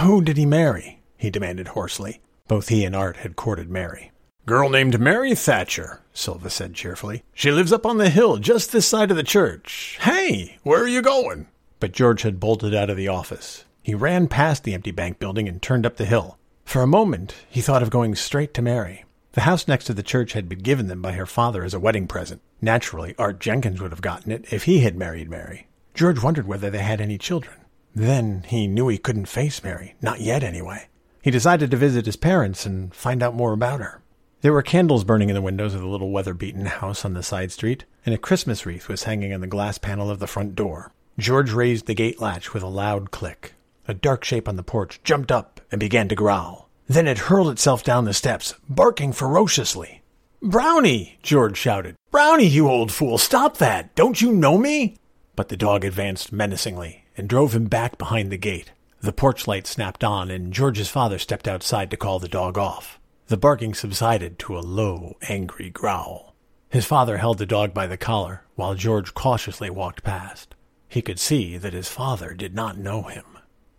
Who 0.00 0.22
did 0.22 0.36
he 0.36 0.46
marry? 0.46 1.00
he 1.16 1.30
demanded 1.30 1.68
hoarsely. 1.68 2.20
Both 2.48 2.68
he 2.68 2.84
and 2.84 2.94
Art 2.94 3.18
had 3.18 3.36
courted 3.36 3.70
Mary. 3.70 4.12
Girl 4.46 4.68
named 4.68 5.00
Mary 5.00 5.34
Thatcher, 5.34 6.00
Silva 6.12 6.50
said 6.50 6.74
cheerfully. 6.74 7.22
She 7.32 7.50
lives 7.50 7.72
up 7.72 7.86
on 7.86 7.96
the 7.96 8.10
hill 8.10 8.36
just 8.36 8.72
this 8.72 8.86
side 8.86 9.10
of 9.10 9.16
the 9.16 9.22
church. 9.22 9.98
Hey, 10.02 10.58
where 10.62 10.82
are 10.82 10.88
you 10.88 11.00
going? 11.00 11.48
But 11.80 11.92
George 11.92 12.22
had 12.22 12.40
bolted 12.40 12.74
out 12.74 12.90
of 12.90 12.98
the 12.98 13.08
office. 13.08 13.64
He 13.82 13.94
ran 13.94 14.28
past 14.28 14.64
the 14.64 14.74
empty 14.74 14.90
bank 14.90 15.18
building 15.18 15.48
and 15.48 15.62
turned 15.62 15.86
up 15.86 15.96
the 15.96 16.04
hill. 16.04 16.38
For 16.64 16.82
a 16.82 16.86
moment, 16.86 17.34
he 17.48 17.62
thought 17.62 17.82
of 17.82 17.90
going 17.90 18.14
straight 18.14 18.52
to 18.54 18.62
Mary. 18.62 19.03
The 19.34 19.40
house 19.40 19.66
next 19.66 19.86
to 19.86 19.94
the 19.94 20.04
church 20.04 20.32
had 20.34 20.48
been 20.48 20.60
given 20.60 20.86
them 20.86 21.02
by 21.02 21.12
her 21.12 21.26
father 21.26 21.64
as 21.64 21.74
a 21.74 21.80
wedding 21.80 22.06
present. 22.06 22.40
Naturally, 22.62 23.16
Art 23.18 23.40
Jenkins 23.40 23.80
would 23.80 23.90
have 23.90 24.00
gotten 24.00 24.30
it 24.30 24.52
if 24.52 24.62
he 24.62 24.78
had 24.80 24.96
married 24.96 25.28
Mary. 25.28 25.66
George 25.92 26.22
wondered 26.22 26.46
whether 26.46 26.70
they 26.70 26.78
had 26.78 27.00
any 27.00 27.18
children. 27.18 27.56
Then 27.96 28.44
he 28.46 28.68
knew 28.68 28.86
he 28.86 28.96
couldn't 28.96 29.26
face 29.26 29.64
Mary, 29.64 29.96
not 30.00 30.20
yet 30.20 30.44
anyway. 30.44 30.86
He 31.20 31.32
decided 31.32 31.72
to 31.72 31.76
visit 31.76 32.06
his 32.06 32.14
parents 32.14 32.64
and 32.64 32.94
find 32.94 33.24
out 33.24 33.34
more 33.34 33.52
about 33.52 33.80
her. 33.80 34.02
There 34.42 34.52
were 34.52 34.62
candles 34.62 35.02
burning 35.02 35.30
in 35.30 35.34
the 35.34 35.42
windows 35.42 35.74
of 35.74 35.80
the 35.80 35.88
little 35.88 36.12
weather-beaten 36.12 36.66
house 36.66 37.04
on 37.04 37.14
the 37.14 37.22
side 37.24 37.50
street, 37.50 37.86
and 38.06 38.14
a 38.14 38.18
Christmas 38.18 38.64
wreath 38.64 38.88
was 38.88 39.02
hanging 39.02 39.34
on 39.34 39.40
the 39.40 39.48
glass 39.48 39.78
panel 39.78 40.10
of 40.10 40.20
the 40.20 40.28
front 40.28 40.54
door. 40.54 40.92
George 41.18 41.50
raised 41.50 41.86
the 41.86 41.94
gate 41.94 42.20
latch 42.20 42.54
with 42.54 42.62
a 42.62 42.68
loud 42.68 43.10
click. 43.10 43.54
A 43.88 43.94
dark 43.94 44.22
shape 44.22 44.48
on 44.48 44.54
the 44.54 44.62
porch 44.62 45.00
jumped 45.02 45.32
up 45.32 45.60
and 45.72 45.80
began 45.80 46.08
to 46.08 46.14
growl. 46.14 46.63
Then 46.86 47.08
it 47.08 47.18
hurled 47.18 47.50
itself 47.50 47.82
down 47.82 48.04
the 48.04 48.12
steps, 48.12 48.54
barking 48.68 49.12
ferociously. 49.12 50.02
Brownie! 50.42 51.18
George 51.22 51.56
shouted. 51.56 51.96
Brownie, 52.10 52.46
you 52.46 52.68
old 52.68 52.92
fool, 52.92 53.16
stop 53.16 53.56
that! 53.56 53.94
Don't 53.94 54.20
you 54.20 54.32
know 54.32 54.58
me? 54.58 54.96
But 55.36 55.48
the 55.48 55.56
dog 55.56 55.84
advanced 55.84 56.32
menacingly 56.32 57.04
and 57.16 57.28
drove 57.28 57.54
him 57.54 57.66
back 57.66 57.96
behind 57.96 58.30
the 58.30 58.36
gate. 58.36 58.72
The 59.00 59.12
porch 59.12 59.46
light 59.46 59.66
snapped 59.66 60.04
on, 60.04 60.30
and 60.30 60.52
George's 60.52 60.88
father 60.90 61.18
stepped 61.18 61.48
outside 61.48 61.90
to 61.90 61.96
call 61.96 62.18
the 62.18 62.28
dog 62.28 62.58
off. 62.58 62.98
The 63.28 63.36
barking 63.36 63.74
subsided 63.74 64.38
to 64.40 64.58
a 64.58 64.60
low, 64.60 65.16
angry 65.22 65.70
growl. 65.70 66.34
His 66.68 66.84
father 66.84 67.18
held 67.18 67.38
the 67.38 67.46
dog 67.46 67.72
by 67.72 67.86
the 67.86 67.96
collar 67.96 68.44
while 68.54 68.74
George 68.74 69.14
cautiously 69.14 69.70
walked 69.70 70.02
past. 70.02 70.54
He 70.88 71.02
could 71.02 71.18
see 71.18 71.56
that 71.56 71.72
his 71.72 71.88
father 71.88 72.34
did 72.34 72.54
not 72.54 72.78
know 72.78 73.02
him. 73.02 73.24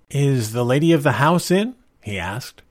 Is 0.10 0.52
the 0.52 0.66
lady 0.66 0.92
of 0.92 1.04
the 1.04 1.14
house 1.14 1.52
in? 1.52 1.76
he 2.02 2.18
asked. 2.18 2.62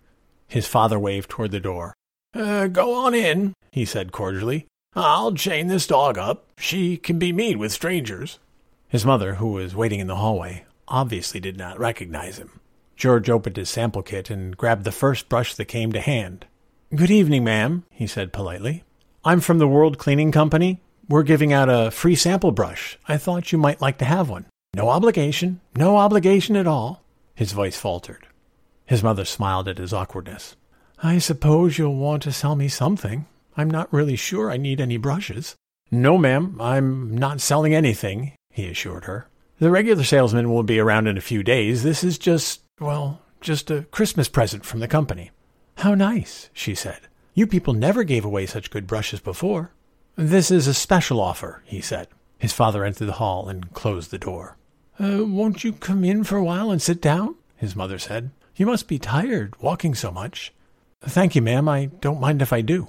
His 0.49 0.67
father 0.67 0.99
waved 0.99 1.31
toward 1.31 1.51
the 1.51 1.61
door. 1.61 1.95
Uh, 2.35 2.67
go 2.67 2.95
on 2.95 3.15
in, 3.15 3.55
he 3.73 3.85
said 3.85 4.13
cordially. 4.13 4.67
I'll 4.97 5.33
chain 5.35 5.69
this 5.69 5.87
dog 5.87 6.19
up. 6.19 6.47
She 6.59 6.97
can 6.97 7.19
be 7.19 7.33
mean 7.33 7.59
with 7.59 7.73
strangers. 7.73 8.39
His 8.89 9.05
mother, 9.05 9.35
who 9.35 9.53
was 9.53 9.75
waiting 9.75 10.01
in 10.01 10.07
the 10.07 10.17
hallway, 10.17 10.65
obviously 10.87 11.41
did 11.41 11.57
not 11.57 11.79
recognize 11.79 12.39
him. 12.39 12.61
George 12.97 13.29
opened 13.29 13.57
his 13.57 13.69
sample 13.69 14.03
kit 14.03 14.31
and 14.31 14.57
grabbed 14.57 14.85
the 14.85 14.93
first 14.93 15.29
brush 15.29 15.55
that 15.55 15.65
came 15.65 15.93
to 15.93 16.01
hand. 16.01 16.47
Good 16.95 17.11
evening, 17.11 17.43
ma'am, 17.43 17.85
he 17.91 18.07
said 18.07 18.33
politely. 18.33 18.85
I'm 19.25 19.41
from 19.41 19.59
the 19.59 19.67
World 19.67 19.99
Cleaning 19.99 20.31
Company. 20.31 20.81
We're 21.09 21.25
giving 21.25 21.53
out 21.53 21.69
a 21.69 21.91
free 21.91 22.15
sample 22.15 22.53
brush. 22.53 22.99
I 23.09 23.17
thought 23.17 23.51
you 23.51 23.59
might 23.59 23.81
like 23.81 23.99
to 23.99 24.05
have 24.05 24.31
one. 24.31 24.47
No 24.75 24.89
obligation. 24.91 25.61
No 25.77 25.97
obligation 25.97 26.57
at 26.57 26.67
all. 26.67 27.03
His 27.35 27.53
voice 27.53 27.77
faltered. 27.77 28.27
His 28.87 29.03
mother 29.03 29.25
smiled 29.25 29.69
at 29.69 29.79
his 29.79 29.93
awkwardness. 29.93 30.57
I 31.03 31.19
suppose 31.19 31.79
you'll 31.79 31.97
want 31.97 32.23
to 32.25 32.33
sell 32.33 32.57
me 32.57 32.69
something. 32.69 33.27
I'm 33.57 33.71
not 33.71 33.93
really 33.93 34.17
sure 34.17 34.51
I 34.51 34.57
need 34.57 34.81
any 34.81 34.97
brushes. 34.97 35.55
No, 35.91 36.19
ma'am, 36.19 36.57
I'm 36.61 37.17
not 37.17 37.41
selling 37.41 37.75
anything, 37.75 38.33
he 38.51 38.69
assured 38.69 39.05
her. 39.05 39.29
The 39.59 39.71
regular 39.71 40.03
salesman 40.03 40.53
will 40.53 40.63
be 40.63 40.79
around 40.79 41.07
in 41.07 41.17
a 41.17 41.23
few 41.23 41.43
days. 41.43 41.83
This 41.83 42.03
is 42.03 42.19
just, 42.19 42.63
well, 42.81 43.21
just 43.41 43.71
a 43.71 43.83
Christmas 43.91 44.29
present 44.29 44.65
from 44.65 44.81
the 44.81 44.89
company. 44.89 45.31
How 45.79 45.95
nice, 45.95 46.51
she 46.53 46.75
said. 46.75 47.01
You 47.35 47.47
people 47.47 47.75
never 47.75 48.05
gave 48.05 48.25
away 48.25 48.47
such 48.47 48.71
good 48.71 48.87
brushes 48.87 49.21
before. 49.21 49.73
This 50.17 50.51
is 50.51 50.67
a 50.67 50.75
special 50.75 51.21
offer, 51.21 51.63
he 51.65 51.81
said. 51.81 52.09
His 52.39 52.53
father 52.53 52.85
entered 52.85 53.07
the 53.07 53.13
hall 53.13 53.49
and 53.49 53.73
closed 53.73 54.11
the 54.11 54.19
door. 54.19 54.57
Uh, 55.01 55.25
won't 55.25 55.65
you 55.65 55.73
come 55.73 56.05
in 56.05 56.25
for 56.25 56.37
a 56.37 56.45
while 56.45 56.71
and 56.71 56.81
sit 56.81 57.01
down? 57.01 57.37
his 57.57 57.75
mother 57.75 57.99
said. 57.99 58.31
You 58.57 58.67
must 58.67 58.87
be 58.87 58.99
tired 58.99 59.61
walking 59.61 59.95
so 59.95 60.11
much. 60.11 60.53
Thank 61.03 61.35
you, 61.35 61.43
ma'am. 61.43 61.69
I 61.69 61.87
don't 61.87 62.21
mind 62.21 62.41
if 62.41 62.53
I 62.53 62.61
do. 62.61 62.89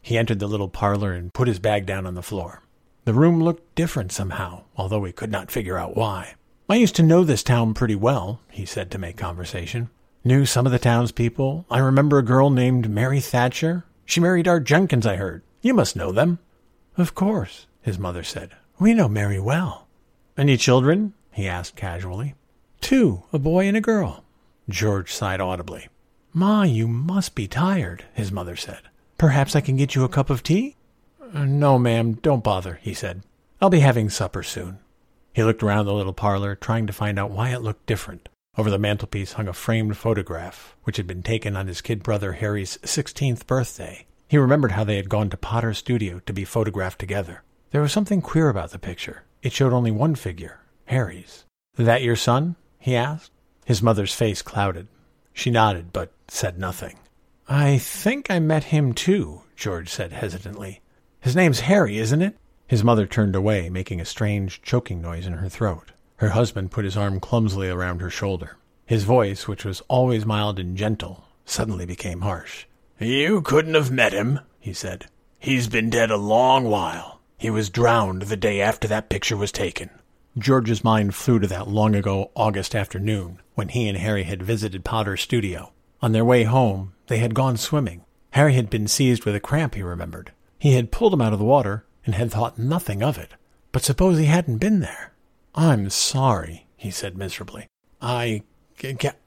He 0.00 0.16
entered 0.16 0.38
the 0.38 0.46
little 0.46 0.68
parlor 0.68 1.12
and 1.12 1.32
put 1.34 1.48
his 1.48 1.58
bag 1.58 1.86
down 1.86 2.06
on 2.06 2.14
the 2.14 2.22
floor. 2.22 2.62
The 3.04 3.12
room 3.12 3.42
looked 3.42 3.74
different 3.74 4.10
somehow, 4.10 4.62
although 4.76 5.04
he 5.04 5.12
could 5.12 5.30
not 5.30 5.50
figure 5.50 5.76
out 5.76 5.96
why. 5.96 6.34
I 6.68 6.76
used 6.76 6.96
to 6.96 7.02
know 7.02 7.24
this 7.24 7.42
town 7.42 7.74
pretty 7.74 7.94
well, 7.94 8.40
he 8.50 8.64
said 8.64 8.90
to 8.90 8.98
make 8.98 9.16
conversation. 9.16 9.90
Knew 10.24 10.46
some 10.46 10.66
of 10.66 10.72
the 10.72 10.78
townspeople. 10.78 11.66
I 11.70 11.78
remember 11.78 12.18
a 12.18 12.24
girl 12.24 12.48
named 12.48 12.88
Mary 12.88 13.20
Thatcher. 13.20 13.84
She 14.06 14.20
married 14.20 14.48
Art 14.48 14.64
Jenkins, 14.64 15.06
I 15.06 15.16
heard. 15.16 15.42
You 15.60 15.74
must 15.74 15.96
know 15.96 16.12
them. 16.12 16.38
Of 16.96 17.14
course, 17.14 17.66
his 17.82 17.98
mother 17.98 18.22
said. 18.22 18.52
We 18.78 18.94
know 18.94 19.08
Mary 19.08 19.38
well. 19.38 19.88
Any 20.38 20.56
children? 20.56 21.12
he 21.32 21.46
asked 21.46 21.76
casually. 21.76 22.34
Two, 22.80 23.24
a 23.32 23.38
boy 23.38 23.66
and 23.66 23.76
a 23.76 23.80
girl. 23.80 24.24
George 24.72 25.12
sighed 25.12 25.40
audibly. 25.40 25.88
Ma, 26.32 26.62
you 26.62 26.88
must 26.88 27.34
be 27.34 27.46
tired, 27.46 28.04
his 28.14 28.32
mother 28.32 28.56
said. 28.56 28.80
Perhaps 29.18 29.54
I 29.54 29.60
can 29.60 29.76
get 29.76 29.94
you 29.94 30.02
a 30.02 30.08
cup 30.08 30.30
of 30.30 30.42
tea? 30.42 30.76
No, 31.32 31.78
ma'am, 31.78 32.14
don't 32.14 32.42
bother, 32.42 32.78
he 32.82 32.94
said. 32.94 33.22
I'll 33.60 33.70
be 33.70 33.80
having 33.80 34.08
supper 34.08 34.42
soon. 34.42 34.78
He 35.34 35.44
looked 35.44 35.62
around 35.62 35.86
the 35.86 35.94
little 35.94 36.12
parlor, 36.12 36.54
trying 36.54 36.86
to 36.86 36.92
find 36.92 37.18
out 37.18 37.30
why 37.30 37.50
it 37.50 37.62
looked 37.62 37.86
different. 37.86 38.28
Over 38.58 38.70
the 38.70 38.78
mantelpiece 38.78 39.34
hung 39.34 39.48
a 39.48 39.52
framed 39.52 39.96
photograph, 39.96 40.74
which 40.84 40.96
had 40.96 41.06
been 41.06 41.22
taken 41.22 41.56
on 41.56 41.68
his 41.68 41.80
kid 41.80 42.02
brother 42.02 42.32
Harry's 42.32 42.78
sixteenth 42.84 43.46
birthday. 43.46 44.06
He 44.28 44.36
remembered 44.36 44.72
how 44.72 44.84
they 44.84 44.96
had 44.96 45.08
gone 45.08 45.30
to 45.30 45.36
Potter's 45.36 45.78
studio 45.78 46.20
to 46.26 46.32
be 46.32 46.44
photographed 46.44 46.98
together. 46.98 47.42
There 47.70 47.80
was 47.80 47.92
something 47.92 48.20
queer 48.20 48.48
about 48.48 48.70
the 48.70 48.78
picture. 48.78 49.22
It 49.42 49.52
showed 49.52 49.72
only 49.72 49.90
one 49.90 50.14
figure, 50.14 50.60
Harry's. 50.86 51.44
That 51.76 52.02
your 52.02 52.16
son? 52.16 52.56
he 52.78 52.96
asked. 52.96 53.30
His 53.64 53.82
mother's 53.82 54.14
face 54.14 54.42
clouded. 54.42 54.88
She 55.32 55.50
nodded, 55.50 55.92
but 55.92 56.12
said 56.28 56.58
nothing. 56.58 56.98
I 57.48 57.78
think 57.78 58.30
I 58.30 58.38
met 58.38 58.64
him 58.64 58.92
too, 58.92 59.42
George 59.56 59.88
said 59.88 60.12
hesitantly. 60.12 60.80
His 61.20 61.36
name's 61.36 61.60
Harry, 61.60 61.98
isn't 61.98 62.22
it? 62.22 62.36
His 62.66 62.82
mother 62.82 63.06
turned 63.06 63.36
away, 63.36 63.68
making 63.68 64.00
a 64.00 64.04
strange 64.04 64.62
choking 64.62 65.00
noise 65.00 65.26
in 65.26 65.34
her 65.34 65.48
throat. 65.48 65.92
Her 66.16 66.30
husband 66.30 66.70
put 66.70 66.84
his 66.84 66.96
arm 66.96 67.20
clumsily 67.20 67.68
around 67.68 68.00
her 68.00 68.10
shoulder. 68.10 68.56
His 68.86 69.04
voice, 69.04 69.46
which 69.46 69.64
was 69.64 69.82
always 69.88 70.26
mild 70.26 70.58
and 70.58 70.76
gentle, 70.76 71.24
suddenly 71.44 71.86
became 71.86 72.22
harsh. 72.22 72.66
You 72.98 73.42
couldn't 73.42 73.74
have 73.74 73.90
met 73.90 74.12
him, 74.12 74.40
he 74.60 74.72
said. 74.72 75.06
He's 75.38 75.68
been 75.68 75.90
dead 75.90 76.10
a 76.10 76.16
long 76.16 76.64
while. 76.64 77.20
He 77.36 77.50
was 77.50 77.70
drowned 77.70 78.22
the 78.22 78.36
day 78.36 78.60
after 78.60 78.86
that 78.88 79.08
picture 79.08 79.36
was 79.36 79.50
taken. 79.50 79.90
George's 80.38 80.82
mind 80.82 81.14
flew 81.14 81.38
to 81.38 81.46
that 81.46 81.68
long 81.68 81.94
ago 81.94 82.30
August 82.34 82.74
afternoon 82.74 83.40
when 83.54 83.68
he 83.68 83.86
and 83.88 83.98
Harry 83.98 84.22
had 84.22 84.42
visited 84.42 84.84
Potter's 84.84 85.20
studio. 85.20 85.72
On 86.00 86.12
their 86.12 86.24
way 86.24 86.44
home, 86.44 86.94
they 87.08 87.18
had 87.18 87.34
gone 87.34 87.56
swimming. 87.56 88.04
Harry 88.30 88.54
had 88.54 88.70
been 88.70 88.88
seized 88.88 89.24
with 89.24 89.34
a 89.34 89.40
cramp, 89.40 89.74
he 89.74 89.82
remembered. 89.82 90.32
He 90.58 90.72
had 90.72 90.90
pulled 90.90 91.12
him 91.12 91.20
out 91.20 91.34
of 91.34 91.38
the 91.38 91.44
water 91.44 91.84
and 92.06 92.14
had 92.14 92.30
thought 92.30 92.58
nothing 92.58 93.02
of 93.02 93.18
it. 93.18 93.34
But 93.72 93.82
suppose 93.82 94.18
he 94.18 94.24
hadn't 94.24 94.58
been 94.58 94.80
there? 94.80 95.12
I'm 95.54 95.90
sorry, 95.90 96.66
he 96.76 96.90
said 96.90 97.16
miserably. 97.16 97.68
I, 98.00 98.42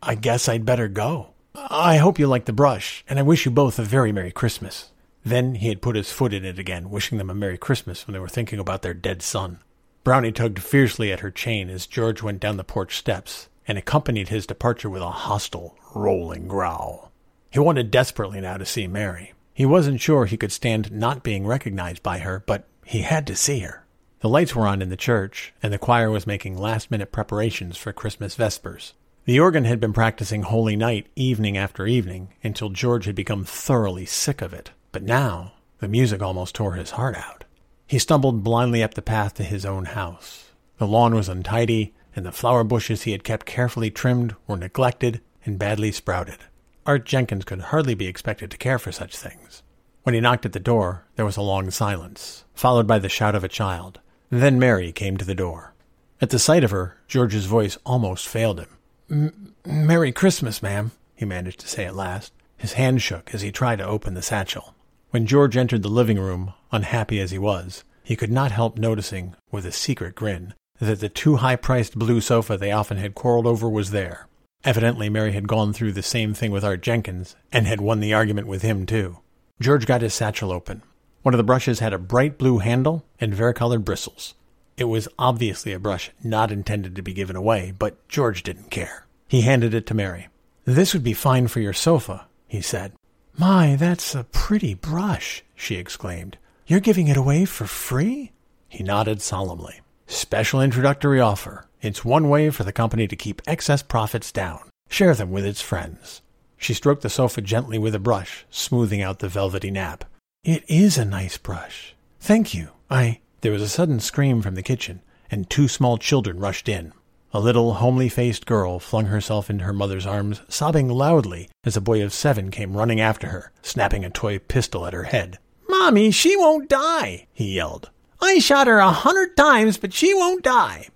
I 0.02 0.16
guess 0.16 0.50
I'd 0.50 0.66
better 0.66 0.88
go. 0.88 1.34
I 1.54 1.98
hope 1.98 2.18
you 2.18 2.28
like 2.28 2.46
the 2.46 2.54
brush, 2.54 3.06
and 3.08 3.20
I 3.20 3.24
wish 3.24 3.46
you 3.46 3.52
both 3.52 3.78
a 3.78 3.84
very 3.84 4.12
Merry 4.12 4.32
Christmas. 4.32 4.92
Then 5.24 5.56
he 5.56 5.70
had 5.70 5.82
put 5.82 5.96
his 5.96 6.12
foot 6.12 6.34
in 6.34 6.44
it 6.44 6.60
again, 6.60 6.90
wishing 6.90 7.18
them 7.18 7.30
a 7.30 7.36
Merry 7.36 7.58
Christmas 7.58 8.06
when 8.06 8.14
they 8.14 8.20
were 8.20 8.28
thinking 8.28 8.60
about 8.60 8.82
their 8.82 8.94
dead 8.94 9.22
son. 9.22 9.60
Brownie 10.06 10.32
tugged 10.32 10.62
fiercely 10.62 11.12
at 11.12 11.22
her 11.22 11.32
chain 11.32 11.68
as 11.68 11.88
George 11.88 12.22
went 12.22 12.40
down 12.40 12.58
the 12.58 12.64
porch 12.64 12.96
steps, 12.96 13.50
and 13.68 13.76
accompanied 13.76 14.30
his 14.30 14.46
departure 14.46 14.88
with 14.88 15.02
a 15.02 15.10
hostile, 15.10 15.76
rolling 15.96 16.48
growl. 16.48 17.12
He 17.50 17.58
wanted 17.58 17.90
desperately 17.90 18.40
now 18.40 18.58
to 18.58 18.68
see 18.68 18.86
Mary. 18.86 19.34
He 19.52 19.66
wasn't 19.66 20.00
sure 20.00 20.26
he 20.26 20.38
could 20.38 20.52
stand 20.52 20.92
not 20.92 21.24
being 21.24 21.48
recognized 21.48 22.04
by 22.04 22.20
her, 22.20 22.44
but 22.46 22.68
he 22.86 23.02
had 23.02 23.26
to 23.26 23.36
see 23.36 23.62
her. 23.62 23.84
The 24.20 24.30
lights 24.30 24.56
were 24.56 24.68
on 24.68 24.84
in 24.84 24.90
the 24.90 24.96
church, 24.96 25.56
and 25.64 25.74
the 25.74 25.80
choir 25.80 26.12
was 26.12 26.28
making 26.28 26.56
last 26.56 26.92
minute 26.92 27.12
preparations 27.12 27.76
for 27.76 27.92
Christmas 27.92 28.36
Vespers. 28.36 28.94
The 29.24 29.40
organ 29.40 29.66
had 29.66 29.80
been 29.80 29.94
practicing 29.94 30.44
Holy 30.44 30.76
Night 30.76 31.08
evening 31.16 31.58
after 31.58 31.88
evening 31.88 32.30
until 32.44 32.70
George 32.70 33.06
had 33.06 33.16
become 33.16 33.44
thoroughly 33.44 34.06
sick 34.06 34.44
of 34.44 34.54
it. 34.54 34.70
But 34.92 35.02
now, 35.02 35.54
the 35.80 35.88
music 35.88 36.22
almost 36.22 36.54
tore 36.54 36.74
his 36.74 36.92
heart 36.92 37.16
out. 37.16 37.45
He 37.88 38.00
stumbled 38.00 38.44
blindly 38.44 38.82
up 38.82 38.96
the 38.96 39.02
path 39.02 39.36
to 39.36 39.44
his 39.44 39.66
own 39.66 39.86
house. 39.86 40.52
The 40.78 40.88
lawn 40.88 41.14
was 41.14 41.30
untidy, 41.30 41.94
and 42.16 42.26
the 42.26 42.32
flower 42.32 42.64
bushes 42.64 43.04
he 43.04 43.12
had 43.12 43.24
kept 43.24 43.46
carefully 43.46 43.92
trimmed 43.92 44.36
were 44.48 44.58
neglected 44.58 45.22
and 45.46 45.60
badly 45.60 45.92
sprouted. 45.92 46.40
Art 46.86 47.06
Jenkins 47.06 47.46
could 47.46 47.62
hardly 47.62 47.94
be 47.96 48.08
expected 48.08 48.52
to 48.52 48.58
care 48.58 48.80
for 48.80 48.92
such 48.92 49.18
things. 49.18 49.64
When 50.04 50.14
he 50.14 50.22
knocked 50.22 50.46
at 50.46 50.54
the 50.54 50.60
door, 50.60 51.06
there 51.16 51.26
was 51.26 51.38
a 51.38 51.42
long 51.42 51.72
silence, 51.72 52.46
followed 52.54 52.86
by 52.86 53.00
the 53.00 53.10
shout 53.10 53.34
of 53.34 53.44
a 53.44 53.50
child. 53.50 54.00
Then 54.30 54.60
Mary 54.60 54.92
came 54.92 55.18
to 55.18 55.26
the 55.26 55.34
door. 55.34 55.74
At 56.22 56.30
the 56.30 56.40
sight 56.40 56.64
of 56.64 56.72
her, 56.72 56.98
George's 57.08 57.46
voice 57.46 57.78
almost 57.86 58.28
failed 58.28 58.60
him. 59.08 59.56
Merry 59.66 60.12
Christmas, 60.12 60.62
ma'am, 60.62 60.92
he 61.16 61.26
managed 61.26 61.60
to 61.62 61.68
say 61.68 61.86
at 61.86 61.96
last. 61.96 62.34
His 62.58 62.74
hand 62.74 63.02
shook 63.02 63.34
as 63.34 63.42
he 63.42 63.52
tried 63.52 63.78
to 63.78 63.86
open 63.86 64.14
the 64.14 64.22
satchel. 64.22 64.75
When 65.16 65.28
George 65.28 65.56
entered 65.56 65.82
the 65.82 65.88
living 65.88 66.20
room, 66.20 66.52
unhappy 66.74 67.22
as 67.22 67.32
he 67.32 67.38
was, 67.40 67.86
he 68.04 68.18
could 68.18 68.34
not 68.34 68.52
help 68.52 68.78
noticing, 68.78 69.34
with 69.50 69.66
a 69.66 69.72
secret 69.72 70.14
grin, 70.14 70.54
that 70.82 71.00
the 71.00 71.08
too 71.08 71.38
high 71.38 71.56
priced 71.56 71.98
blue 71.98 72.20
sofa 72.20 72.58
they 72.58 72.74
often 72.74 72.98
had 72.98 73.16
quarreled 73.16 73.48
over 73.48 73.70
was 73.70 73.92
there. 73.92 74.28
Evidently, 74.66 75.08
Mary 75.08 75.32
had 75.32 75.48
gone 75.48 75.72
through 75.72 75.94
the 75.94 76.04
same 76.04 76.34
thing 76.34 76.52
with 76.52 76.66
Art 76.66 76.82
Jenkins, 76.82 77.38
and 77.50 77.66
had 77.66 77.80
won 77.80 78.02
the 78.02 78.14
argument 78.14 78.48
with 78.48 78.62
him, 78.62 78.86
too. 78.86 79.20
George 79.62 79.86
got 79.86 80.02
his 80.02 80.14
satchel 80.14 80.52
open. 80.52 80.84
One 81.22 81.34
of 81.34 81.38
the 81.38 81.46
brushes 81.46 81.80
had 81.80 81.94
a 81.94 81.98
bright 81.98 82.38
blue 82.38 82.58
handle 82.58 83.06
and 83.18 83.34
varicolored 83.34 83.86
bristles. 83.86 84.34
It 84.76 84.84
was 84.84 85.08
obviously 85.18 85.72
a 85.72 85.80
brush 85.80 86.12
not 86.26 86.52
intended 86.52 86.94
to 86.98 87.02
be 87.02 87.14
given 87.14 87.38
away, 87.38 87.72
but 87.80 88.06
George 88.10 88.44
didn't 88.44 88.70
care. 88.70 89.08
He 89.30 89.44
handed 89.44 89.74
it 89.74 89.86
to 89.86 89.94
Mary. 89.94 90.28
This 90.66 90.94
would 90.94 91.06
be 91.06 91.14
fine 91.14 91.48
for 91.48 91.62
your 91.62 91.72
sofa, 91.72 92.28
he 92.50 92.60
said. 92.60 92.92
My, 93.38 93.76
that's 93.76 94.16
a 94.16 94.24
pretty 94.24 94.74
brush, 94.74 95.44
she 95.56 95.76
exclaimed. 95.76 96.38
You're 96.68 96.80
giving 96.80 97.08
it 97.08 97.18
away 97.18 97.46
for 97.46 97.68
free? 97.68 98.32
He 98.70 98.84
nodded 98.84 99.22
solemnly. 99.22 99.82
Special 100.08 100.62
introductory 100.62 101.20
offer. 101.20 101.66
It's 101.82 102.06
one 102.06 102.30
way 102.30 102.50
for 102.50 102.64
the 102.64 102.72
company 102.72 103.08
to 103.08 103.16
keep 103.16 103.42
excess 103.46 103.84
profits 103.84 104.32
down. 104.32 104.70
Share 104.90 105.14
them 105.14 105.32
with 105.32 105.46
its 105.46 105.62
friends. 105.62 106.22
She 106.58 106.74
stroked 106.74 107.02
the 107.02 107.10
sofa 107.10 107.42
gently 107.42 107.78
with 107.78 107.94
a 107.94 108.00
brush, 108.00 108.46
smoothing 108.50 109.02
out 109.02 109.20
the 109.20 109.28
velvety 109.28 109.70
nap. 109.70 110.06
It 110.44 110.64
is 110.68 110.98
a 110.98 111.06
nice 111.06 111.38
brush. 111.38 111.96
Thank 112.20 112.54
you. 112.54 112.70
I. 112.90 113.20
There 113.42 113.52
was 113.52 113.62
a 113.62 113.70
sudden 113.70 114.00
scream 114.00 114.42
from 114.42 114.56
the 114.56 114.64
kitchen, 114.64 115.02
and 115.30 115.50
two 115.50 115.68
small 115.68 115.98
children 115.98 116.40
rushed 116.40 116.70
in. 116.70 116.94
A 117.36 117.44
little, 117.46 117.74
homely 117.74 118.08
faced 118.08 118.46
girl 118.46 118.80
flung 118.80 119.08
herself 119.08 119.50
into 119.50 119.66
her 119.66 119.74
mother's 119.74 120.06
arms, 120.06 120.40
sobbing 120.48 120.88
loudly 120.88 121.50
as 121.66 121.76
a 121.76 121.82
boy 121.82 122.02
of 122.02 122.14
seven 122.14 122.50
came 122.50 122.78
running 122.78 123.02
after 123.02 123.28
her, 123.28 123.52
snapping 123.62 124.06
a 124.06 124.10
toy 124.10 124.40
pistol 124.40 124.86
at 124.86 124.94
her 124.94 125.04
head. 125.04 125.38
Mommy, 125.68 126.12
she 126.12 126.38
won't 126.38 126.70
die, 126.70 127.28
he 127.34 127.56
yelled. 127.56 127.90
I 128.22 128.40
shot 128.40 128.68
her 128.68 128.78
a 128.78 128.90
hundred 128.90 129.36
times, 129.36 129.76
but 129.76 129.92
she 129.92 130.14
won't 130.14 130.46
die. 130.46 130.88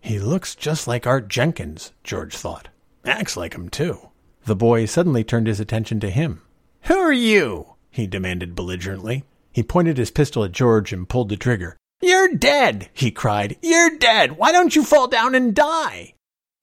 He 0.00 0.18
looks 0.18 0.54
just 0.54 0.88
like 0.88 1.06
Art 1.06 1.28
Jenkins, 1.28 1.92
George 2.02 2.34
thought. 2.34 2.68
Acts 3.04 3.36
like 3.36 3.54
him, 3.54 3.68
too. 3.68 3.98
The 4.46 4.56
boy 4.56 4.86
suddenly 4.86 5.24
turned 5.24 5.46
his 5.46 5.60
attention 5.60 6.00
to 6.00 6.08
him. 6.08 6.40
Who 6.84 6.94
are 6.94 7.12
you? 7.12 7.74
he 7.90 8.06
demanded 8.06 8.54
belligerently. 8.54 9.24
He 9.52 9.62
pointed 9.62 9.98
his 9.98 10.10
pistol 10.10 10.42
at 10.42 10.52
George 10.52 10.90
and 10.94 11.06
pulled 11.06 11.28
the 11.28 11.36
trigger. 11.36 11.76
You're 12.02 12.34
dead, 12.34 12.88
he 12.92 13.12
cried. 13.12 13.56
You're 13.62 13.96
dead. 13.96 14.36
Why 14.36 14.50
don't 14.50 14.74
you 14.74 14.82
fall 14.82 15.06
down 15.06 15.36
and 15.36 15.54
die? 15.54 16.14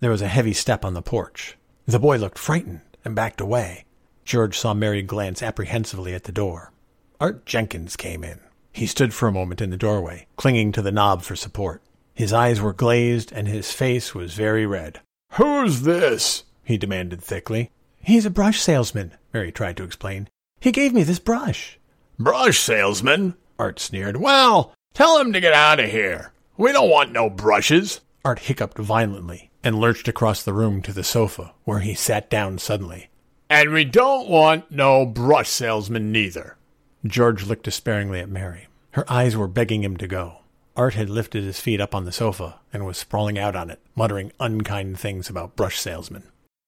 There 0.01 0.11
was 0.11 0.21
a 0.21 0.27
heavy 0.27 0.51
step 0.51 0.83
on 0.83 0.93
the 0.93 1.01
porch. 1.01 1.57
The 1.85 1.97
boy 1.97 2.17
looked 2.17 2.37
frightened 2.37 2.81
and 3.05 3.15
backed 3.15 3.39
away. 3.39 3.85
George 4.25 4.59
saw 4.59 4.73
Mary 4.73 5.01
glance 5.01 5.41
apprehensively 5.41 6.13
at 6.13 6.25
the 6.25 6.33
door. 6.33 6.73
Art 7.21 7.45
Jenkins 7.45 7.95
came 7.95 8.23
in. 8.23 8.41
He 8.73 8.85
stood 8.85 9.13
for 9.13 9.27
a 9.27 9.31
moment 9.31 9.61
in 9.61 9.69
the 9.69 9.77
doorway, 9.77 10.27
clinging 10.35 10.73
to 10.73 10.81
the 10.81 10.91
knob 10.91 11.23
for 11.23 11.35
support. 11.35 11.81
His 12.13 12.33
eyes 12.33 12.59
were 12.59 12.73
glazed 12.73 13.31
and 13.31 13.47
his 13.47 13.71
face 13.71 14.13
was 14.13 14.33
very 14.33 14.65
red. 14.65 14.99
Who's 15.33 15.81
this? 15.83 16.43
he 16.63 16.77
demanded 16.77 17.21
thickly. 17.21 17.71
He's 18.01 18.25
a 18.25 18.29
brush 18.29 18.59
salesman, 18.59 19.13
Mary 19.33 19.53
tried 19.53 19.77
to 19.77 19.83
explain. 19.83 20.27
He 20.59 20.71
gave 20.73 20.93
me 20.93 21.03
this 21.03 21.19
brush. 21.19 21.79
Brush 22.19 22.59
salesman? 22.59 23.35
Art 23.57 23.79
sneered. 23.79 24.17
Well, 24.17 24.73
tell 24.93 25.19
him 25.19 25.33
to 25.33 25.41
get 25.41 25.53
out 25.53 25.79
of 25.79 25.89
here. 25.89 26.31
We 26.57 26.71
don't 26.71 26.89
want 26.89 27.11
no 27.11 27.29
brushes. 27.29 28.01
Art 28.25 28.39
hiccuped 28.39 28.77
violently 28.77 29.49
and 29.63 29.79
lurched 29.79 30.07
across 30.07 30.43
the 30.43 30.53
room 30.53 30.81
to 30.81 30.93
the 30.93 31.03
sofa, 31.03 31.53
where 31.63 31.79
he 31.79 31.93
sat 31.93 32.29
down 32.29 32.57
suddenly. 32.57 33.09
And 33.49 33.71
we 33.71 33.83
don't 33.85 34.29
want 34.29 34.71
no 34.71 35.05
brush 35.05 35.49
salesman 35.49 36.11
neither. 36.11 36.57
George 37.05 37.45
looked 37.45 37.63
despairingly 37.63 38.19
at 38.19 38.29
Mary. 38.29 38.67
Her 38.91 39.09
eyes 39.11 39.35
were 39.35 39.47
begging 39.47 39.83
him 39.83 39.97
to 39.97 40.07
go. 40.07 40.39
Art 40.75 40.93
had 40.93 41.09
lifted 41.09 41.43
his 41.43 41.59
feet 41.59 41.81
up 41.81 41.93
on 41.95 42.05
the 42.05 42.11
sofa 42.11 42.59
and 42.71 42.85
was 42.85 42.97
sprawling 42.97 43.37
out 43.37 43.55
on 43.55 43.69
it, 43.69 43.79
muttering 43.95 44.31
unkind 44.39 44.99
things 44.99 45.29
about 45.29 45.55
brush 45.55 45.79
salesmen. 45.79 46.23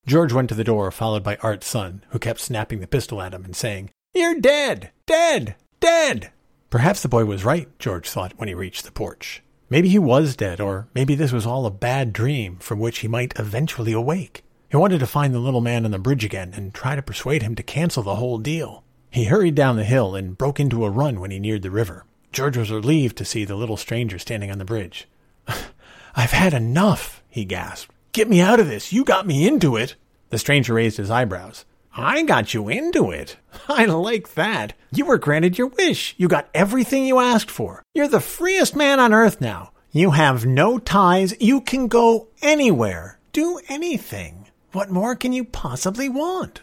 George 0.06 0.34
went 0.34 0.50
to 0.50 0.56
the 0.56 0.64
door, 0.64 0.92
followed 0.92 1.24
by 1.24 1.38
Art's 1.38 1.68
son, 1.68 2.04
who 2.10 2.20
kept 2.20 2.40
snapping 2.40 2.80
the 2.80 2.88
pistol 2.88 3.22
at 3.22 3.34
him 3.34 3.46
and 3.46 3.56
saying, 3.56 3.90
You're 4.14 4.40
dead! 4.40 4.92
Dead! 5.06 5.56
Dead! 5.80 6.32
Perhaps 6.72 7.02
the 7.02 7.10
boy 7.10 7.26
was 7.26 7.44
right, 7.44 7.68
George 7.80 8.10
thought 8.10 8.32
when 8.38 8.48
he 8.48 8.54
reached 8.56 8.86
the 8.86 8.94
porch. 8.94 9.44
Maybe 9.70 9.90
he 9.90 10.00
was 10.00 10.38
dead, 10.38 10.62
or 10.62 10.88
maybe 10.96 11.16
this 11.16 11.34
was 11.34 11.46
all 11.46 11.66
a 11.66 11.70
bad 11.70 12.14
dream 12.14 12.56
from 12.60 12.80
which 12.80 13.00
he 13.00 13.10
might 13.10 13.38
eventually 13.38 13.92
awake. 13.92 14.46
He 14.70 14.78
wanted 14.78 15.02
to 15.02 15.06
find 15.06 15.34
the 15.34 15.40
little 15.40 15.60
man 15.60 15.84
on 15.84 15.92
the 15.92 16.00
bridge 16.00 16.24
again 16.24 16.54
and 16.56 16.74
try 16.74 16.96
to 16.96 17.02
persuade 17.02 17.44
him 17.44 17.56
to 17.56 17.64
cancel 17.64 18.04
the 18.04 18.16
whole 18.16 18.38
deal. 18.38 18.86
He 19.10 19.26
hurried 19.26 19.54
down 19.54 19.76
the 19.76 19.84
hill 19.84 20.16
and 20.16 20.38
broke 20.38 20.62
into 20.62 20.86
a 20.86 20.90
run 20.90 21.20
when 21.20 21.30
he 21.30 21.40
neared 21.40 21.62
the 21.62 21.70
river. 21.70 22.06
George 22.32 22.56
was 22.56 22.72
relieved 22.72 23.18
to 23.18 23.26
see 23.26 23.44
the 23.44 23.56
little 23.56 23.76
stranger 23.76 24.18
standing 24.18 24.50
on 24.50 24.58
the 24.58 24.64
bridge. 24.64 25.10
I've 26.16 26.32
had 26.32 26.54
enough, 26.54 27.22
he 27.28 27.44
gasped. 27.44 27.94
Get 28.14 28.30
me 28.30 28.40
out 28.40 28.62
of 28.62 28.68
this. 28.68 28.94
You 28.94 29.04
got 29.04 29.28
me 29.28 29.46
into 29.46 29.76
it. 29.76 29.96
The 30.30 30.40
stranger 30.40 30.76
raised 30.76 30.96
his 30.96 31.12
eyebrows. 31.12 31.66
I 31.94 32.24
got 32.24 32.54
you 32.54 32.70
into 32.70 33.12
it. 33.12 33.38
I 33.68 33.86
like 33.86 34.34
that. 34.36 34.74
You 34.92 35.06
were 35.06 35.18
granted 35.18 35.58
your 35.58 35.68
wish. 35.68 36.16
You 36.18 36.28
got 36.28 36.50
everything 36.54 37.06
you 37.06 37.20
asked 37.20 37.52
for. 37.52 37.84
You're 37.94 38.08
the 38.08 38.22
freest 38.22 38.76
man 38.76 39.00
on 39.00 39.14
earth 39.14 39.42
now. 39.42 39.72
You 39.92 40.12
have 40.12 40.46
no 40.46 40.80
ties. 40.80 41.34
You 41.42 41.60
can 41.60 41.88
go 41.88 42.30
anywhere. 42.42 43.20
Do 43.34 43.60
anything. 43.68 44.48
What 44.72 44.90
more 44.90 45.16
can 45.16 45.34
you 45.34 45.44
possibly 45.44 46.08
want? 46.08 46.62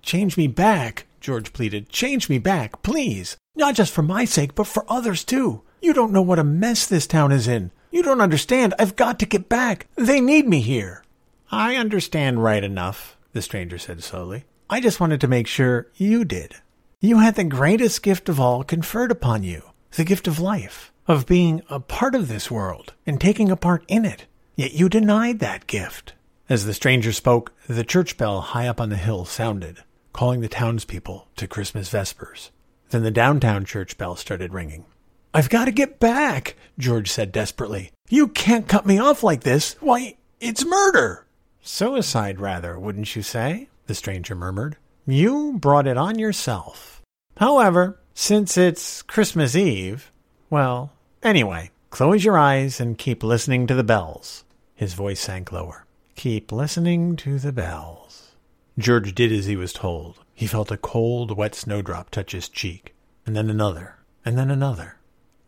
Change 0.00 0.36
me 0.36 0.46
back, 0.46 1.06
George 1.20 1.52
pleaded. 1.52 1.88
Change 1.88 2.28
me 2.28 2.38
back, 2.38 2.82
please. 2.82 3.36
Not 3.56 3.74
just 3.74 3.92
for 3.92 4.02
my 4.02 4.24
sake, 4.24 4.54
but 4.54 4.68
for 4.68 4.84
others 4.88 5.24
too. 5.24 5.62
You 5.82 5.92
don't 5.92 6.12
know 6.12 6.22
what 6.22 6.38
a 6.38 6.44
mess 6.44 6.86
this 6.86 7.08
town 7.08 7.32
is 7.32 7.48
in. 7.48 7.72
You 7.90 8.04
don't 8.04 8.20
understand. 8.20 8.74
I've 8.78 8.94
got 8.94 9.18
to 9.18 9.26
get 9.26 9.48
back. 9.48 9.88
They 9.96 10.20
need 10.20 10.46
me 10.46 10.60
here. 10.60 11.02
I 11.50 11.74
understand 11.74 12.44
right 12.44 12.62
enough, 12.62 13.16
the 13.32 13.42
stranger 13.42 13.78
said 13.78 14.04
slowly. 14.04 14.44
I 14.70 14.80
just 14.80 15.00
wanted 15.00 15.22
to 15.22 15.28
make 15.28 15.46
sure 15.46 15.88
you 15.94 16.26
did. 16.26 16.56
You 17.00 17.20
had 17.20 17.36
the 17.36 17.44
greatest 17.44 18.02
gift 18.02 18.28
of 18.28 18.38
all 18.38 18.62
conferred 18.64 19.10
upon 19.10 19.42
you 19.42 19.62
the 19.92 20.04
gift 20.04 20.28
of 20.28 20.38
life, 20.38 20.92
of 21.06 21.24
being 21.24 21.62
a 21.70 21.80
part 21.80 22.14
of 22.14 22.28
this 22.28 22.50
world 22.50 22.92
and 23.06 23.18
taking 23.18 23.50
a 23.50 23.56
part 23.56 23.82
in 23.88 24.04
it. 24.04 24.26
Yet 24.56 24.74
you 24.74 24.90
denied 24.90 25.38
that 25.38 25.66
gift. 25.66 26.12
As 26.50 26.66
the 26.66 26.74
stranger 26.74 27.12
spoke, 27.12 27.52
the 27.66 27.82
church 27.82 28.18
bell 28.18 28.42
high 28.42 28.68
up 28.68 28.78
on 28.78 28.90
the 28.90 28.96
hill 28.96 29.24
sounded, 29.24 29.82
calling 30.12 30.42
the 30.42 30.48
townspeople 30.48 31.28
to 31.36 31.48
Christmas 31.48 31.88
vespers. 31.88 32.50
Then 32.90 33.02
the 33.02 33.10
downtown 33.10 33.64
church 33.64 33.96
bell 33.96 34.16
started 34.16 34.52
ringing. 34.52 34.84
I've 35.32 35.48
got 35.48 35.64
to 35.64 35.72
get 35.72 35.98
back, 35.98 36.56
George 36.78 37.10
said 37.10 37.32
desperately. 37.32 37.90
You 38.10 38.28
can't 38.28 38.68
cut 38.68 38.84
me 38.84 38.98
off 38.98 39.22
like 39.22 39.44
this. 39.44 39.76
Why, 39.80 40.16
it's 40.40 40.64
murder. 40.64 41.26
Suicide, 41.62 42.38
rather, 42.38 42.78
wouldn't 42.78 43.16
you 43.16 43.22
say? 43.22 43.68
The 43.88 43.94
stranger 43.94 44.34
murmured. 44.34 44.76
You 45.06 45.54
brought 45.58 45.86
it 45.86 45.96
on 45.96 46.18
yourself. 46.18 47.00
However, 47.38 47.98
since 48.12 48.58
it's 48.58 49.00
Christmas 49.00 49.56
Eve, 49.56 50.12
well, 50.50 50.92
anyway, 51.22 51.70
close 51.88 52.22
your 52.22 52.36
eyes 52.36 52.80
and 52.80 52.98
keep 52.98 53.22
listening 53.22 53.66
to 53.66 53.74
the 53.74 53.82
bells. 53.82 54.44
His 54.74 54.92
voice 54.92 55.20
sank 55.20 55.52
lower. 55.52 55.86
Keep 56.16 56.52
listening 56.52 57.16
to 57.16 57.38
the 57.38 57.50
bells. 57.50 58.32
George 58.76 59.14
did 59.14 59.32
as 59.32 59.46
he 59.46 59.56
was 59.56 59.72
told. 59.72 60.18
He 60.34 60.46
felt 60.46 60.70
a 60.70 60.76
cold, 60.76 61.34
wet 61.34 61.54
snowdrop 61.54 62.10
touch 62.10 62.32
his 62.32 62.50
cheek, 62.50 62.94
and 63.24 63.34
then 63.34 63.48
another, 63.48 63.96
and 64.22 64.36
then 64.36 64.50
another. 64.50 64.98